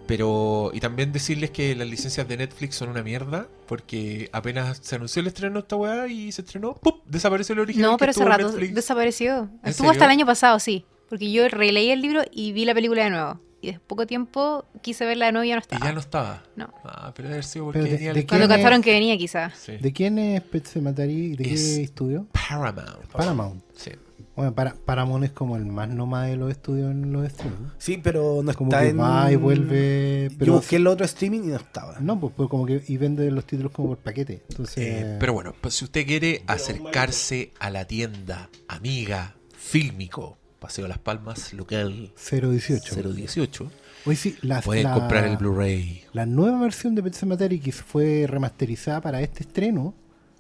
[0.07, 4.95] Pero, y también decirles que las licencias de Netflix son una mierda, porque apenas se
[4.95, 7.01] anunció el estreno de esta weá y se estrenó, ¡pum!
[7.07, 7.91] Desapareció el original.
[7.93, 8.74] No, pero hace rato Netflix.
[8.74, 9.49] desapareció.
[9.64, 10.84] ¿En Estuvo hasta el año pasado, sí.
[11.09, 13.41] Porque yo releí el libro y vi la película de nuevo.
[13.61, 15.87] Y después poco tiempo quise verla de nuevo y ya no Y estaba.
[15.87, 16.43] ya no estaba.
[16.55, 16.68] No.
[16.84, 18.57] Ah, pero debe haber sido porque venía el- Cuando ¿Quién es?
[18.64, 19.55] cacharon que venía, quizás.
[19.57, 19.76] Sí.
[19.80, 21.34] ¿De quién es Pet Sematary?
[21.34, 22.26] ¿De Es- qué estudio?
[22.30, 23.07] Paramount.
[23.11, 23.62] Paramount.
[23.74, 23.91] Sí.
[24.37, 27.57] Bueno, para, Paramount es como el más nómada de los estudios en los streaming.
[27.78, 29.01] Sí, pero no Como está que en.
[29.01, 30.28] va y vuelve.
[30.30, 31.99] Yo Pero busqué el otro streaming y no estaba.
[32.01, 34.43] No, pues, pues como que y vende los títulos como por paquete.
[34.51, 40.87] Entonces, Eh, pero bueno, pues si usted quiere acercarse a la tienda amiga Fílmico, Paseo
[40.87, 42.95] Las Palmas, local 018.
[43.12, 43.70] 018,
[44.05, 46.05] Hoy sí, la, pueden la- comprar el Blu-ray.
[46.12, 49.95] La nueva versión de Pet Sematary que fue remasterizada para este estreno,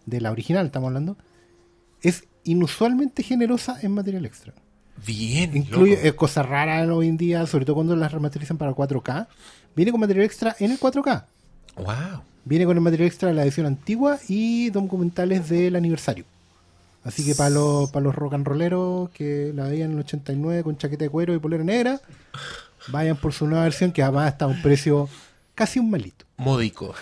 [0.04, 1.16] de la original estamos hablando,
[2.02, 4.54] es inusualmente generosa en material extra.
[5.04, 9.26] Bien, Incluye eh, cosas raras hoy en día, sobre todo cuando las remasterizan para 4K.
[9.74, 11.24] Viene con material extra en el 4K.
[11.76, 12.22] Wow.
[12.44, 16.24] Viene con el material extra de la edición antigua y documentales del aniversario.
[17.04, 20.64] Así que para los, para los rock and rolleros que la veían en el 89
[20.64, 22.00] con chaqueta de cuero y polera negra,
[22.88, 25.08] vayan por su nueva versión que además está a un precio
[25.54, 26.24] casi un malito.
[26.36, 26.94] Módico.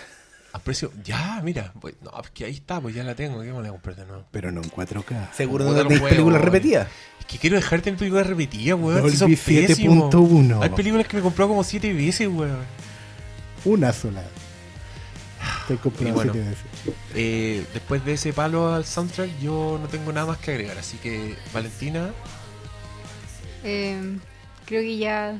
[0.55, 0.89] A precio.
[1.03, 1.73] Ya, mira.
[1.81, 3.41] Pues, no, es que ahí está, pues ya la tengo.
[3.41, 4.23] ¿Qué me la compré de nuevo?
[4.31, 5.33] Pero no en 4K.
[5.33, 6.87] Seguro no tenéis películas repetidas.
[7.19, 9.01] Es que quiero dejarte en películas repetidas, weón.
[9.01, 10.13] Dolby si son pésimos.
[10.13, 10.63] 7.1.
[10.63, 12.59] Hay películas que me he comprado como siete veces, weón.
[13.65, 14.23] Una sola.
[15.63, 16.31] Estoy comprando bueno.
[16.31, 16.57] veces.
[17.15, 20.77] Eh, después de ese palo al soundtrack, yo no tengo nada más que agregar.
[20.77, 22.11] Así que, Valentina,
[23.65, 24.17] Eh,
[24.65, 25.37] creo que ya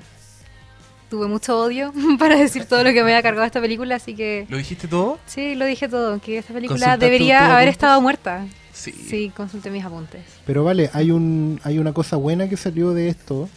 [1.09, 4.45] tuve mucho odio para decir todo lo que me había cargado esta película, así que
[4.49, 5.19] ¿lo dijiste todo?
[5.25, 7.71] sí, lo dije todo, que esta película ¿Consultaste debería haber apuntes?
[7.71, 8.45] estado muerta.
[8.73, 8.91] Sí.
[8.91, 10.21] Sí, consulté mis apuntes.
[10.45, 13.47] Pero vale, hay un hay una cosa buena que salió de esto.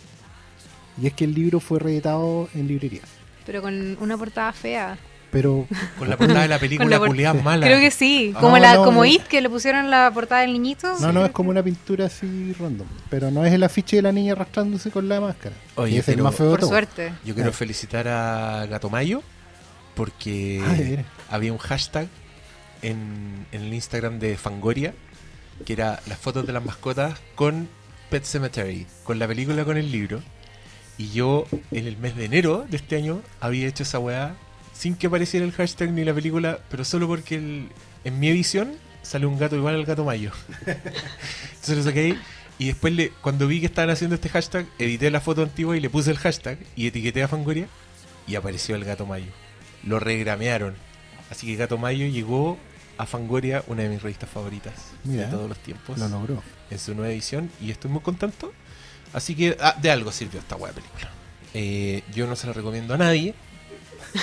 [1.01, 3.09] Y es que el libro fue reeditado en librerías.
[3.47, 4.99] Pero con una portada fea.
[5.31, 5.67] Pero
[5.99, 7.67] Con la portada de la película la por- culiada mala.
[7.67, 9.05] Creo que sí, Ah, como no, la no, como no.
[9.05, 10.99] It que le pusieron la portada del niñito.
[11.01, 12.87] no, no, es como una pintura así random.
[13.11, 15.55] Pero no es el afiche de la niña arrastrándose con la máscara.
[15.75, 16.71] Oye, y es el más feo de Por todo.
[16.71, 17.13] suerte.
[17.25, 17.53] Yo quiero Ah.
[17.53, 19.23] felicitar a Gato Mayo
[19.95, 22.09] porque Ah, había un hashtag
[22.83, 24.95] en, en el Instagram de Fangoria
[25.67, 27.69] que era las fotos de las mascotas con
[28.11, 30.23] Pet Cemetery, con la película con el libro.
[30.97, 34.35] Y yo en el mes de enero de este año había hecho esa weá
[34.79, 37.69] sin que apareciera el hashtag ni la película, pero solo porque el-
[38.05, 40.31] en mi edición sale un gato igual al gato mayo.
[40.67, 42.19] Entonces lo saqué ahí,
[42.59, 45.81] y después le, cuando vi que estaban haciendo este hashtag, edité la foto antigua y
[45.81, 47.67] le puse el hashtag y etiqueté a Fangoria
[48.27, 49.33] y apareció el gato mayo.
[49.85, 50.75] Lo regramearon.
[51.31, 52.59] Así que Gato Mayo llegó
[52.97, 54.73] a Fangoria, una de mis revistas favoritas
[55.05, 56.43] Mira, de todos los tiempos Lo logró.
[56.71, 58.53] en su nueva edición y estoy muy contento.
[59.13, 61.11] Así que ah, de algo sirvió esta buena película.
[61.55, 63.35] Eh, yo no se la recomiendo a nadie.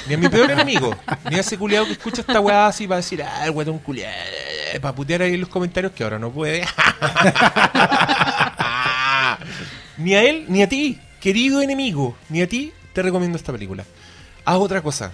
[0.08, 0.96] Ni a mi peor enemigo.
[1.30, 4.14] Ni a ese culiado que escucha esta weá así para decir, ah, el guatón culiado.
[4.82, 6.62] Para putear ahí en los comentarios que ahora no puede.
[9.98, 12.16] ni a él, ni a ti, querido enemigo.
[12.30, 13.84] Ni a ti te recomiendo esta película.
[14.44, 15.12] Haz otra cosa.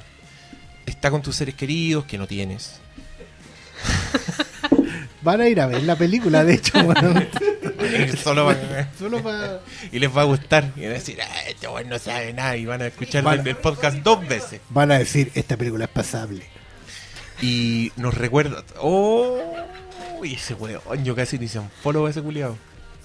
[0.86, 2.80] Está con tus seres queridos que no tienes.
[5.22, 7.28] Van a ir a ver la película, de hecho, weón.
[8.24, 8.92] Solo para...
[9.00, 9.60] Solo para.
[9.92, 10.72] y les va a gustar.
[10.76, 12.58] Y van a decir, ah, este weón no sabe nada.
[12.58, 14.62] Y van a escuchar Van- el, el podcast dos veces.
[14.70, 16.44] Van a decir, esta película es pasable.
[17.42, 18.64] Y nos recuerda.
[18.80, 19.38] ¡Oh!
[20.24, 22.56] Y ese weón, yo casi ni se follow a ese culiado.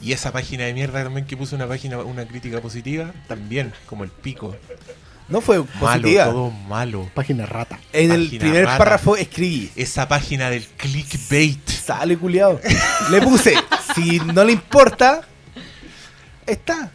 [0.01, 4.05] Y esa página de mierda también que puso una página, una crítica positiva, también, como
[4.05, 4.55] el pico.
[5.29, 6.25] No fue Malo, positiva.
[6.27, 7.11] todo malo.
[7.15, 7.81] Página rata.
[7.93, 8.79] En el primer rata.
[8.79, 9.71] párrafo escribí.
[9.75, 11.67] Esa página del clickbait.
[11.69, 12.61] Sale, culiao.
[13.11, 13.55] Le puse,
[13.97, 15.23] si no le importa,
[16.47, 16.93] está.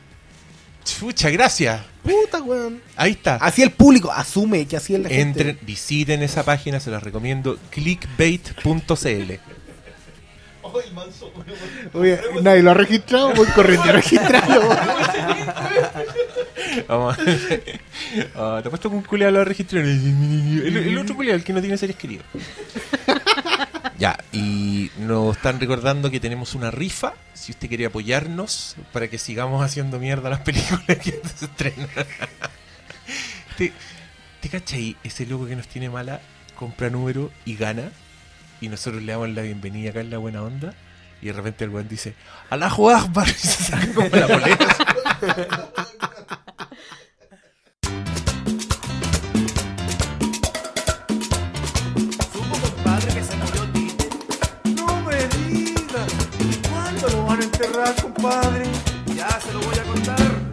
[0.84, 1.82] Chucha, gracias.
[2.03, 2.82] Puta, weón.
[2.95, 3.36] Ahí está.
[3.36, 5.57] Así el público asume que así es la gente.
[5.61, 7.57] Visiten esa página, se las recomiendo.
[7.72, 9.34] Clickbait.cl.
[11.94, 14.69] Oye, nadie lo ha registrado, voy corriendo a registrarlo.
[16.88, 17.18] Vamos.
[18.36, 19.80] Ah, te apuesto que un culiado lo registró.
[19.82, 22.26] El, el otro culiado, el que no tiene seres queridos.
[24.02, 27.14] Ya, y nos están recordando que tenemos una rifa.
[27.36, 31.88] Si usted quiere apoyarnos para que sigamos haciendo mierda las películas que se estrenan.
[33.57, 33.72] ¿Te,
[34.40, 34.98] ¿Te cachai?
[35.03, 36.19] Ese loco que nos tiene mala
[36.56, 37.91] compra número y gana.
[38.60, 40.73] Y nosotros le damos la bienvenida acá en la buena onda.
[41.22, 42.15] Y de repente el weón dice:
[42.49, 43.23] ¡A la jugada!
[43.28, 44.78] Y se saca como la polera.
[57.62, 58.66] enterrar, compadre?
[59.16, 60.52] Ya se lo voy a contar.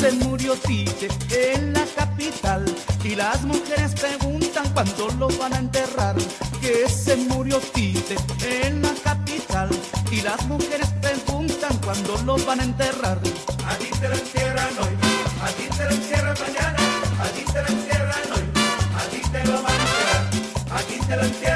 [0.00, 2.64] Se murió Tite en la capital
[3.04, 6.16] y las mujeres preguntan cuándo lo van a enterrar
[6.60, 9.68] que se murió Tite en la capital
[10.10, 10.92] y las mujeres
[11.92, 13.18] cuando los van a enterrar.
[13.68, 14.96] Allí te lo entierran hoy,
[15.42, 16.78] allí te lo entierran mañana,
[17.20, 18.44] allí te lo entierran hoy,
[18.98, 21.51] allí te lo van a enterrar, allí te lo entierran.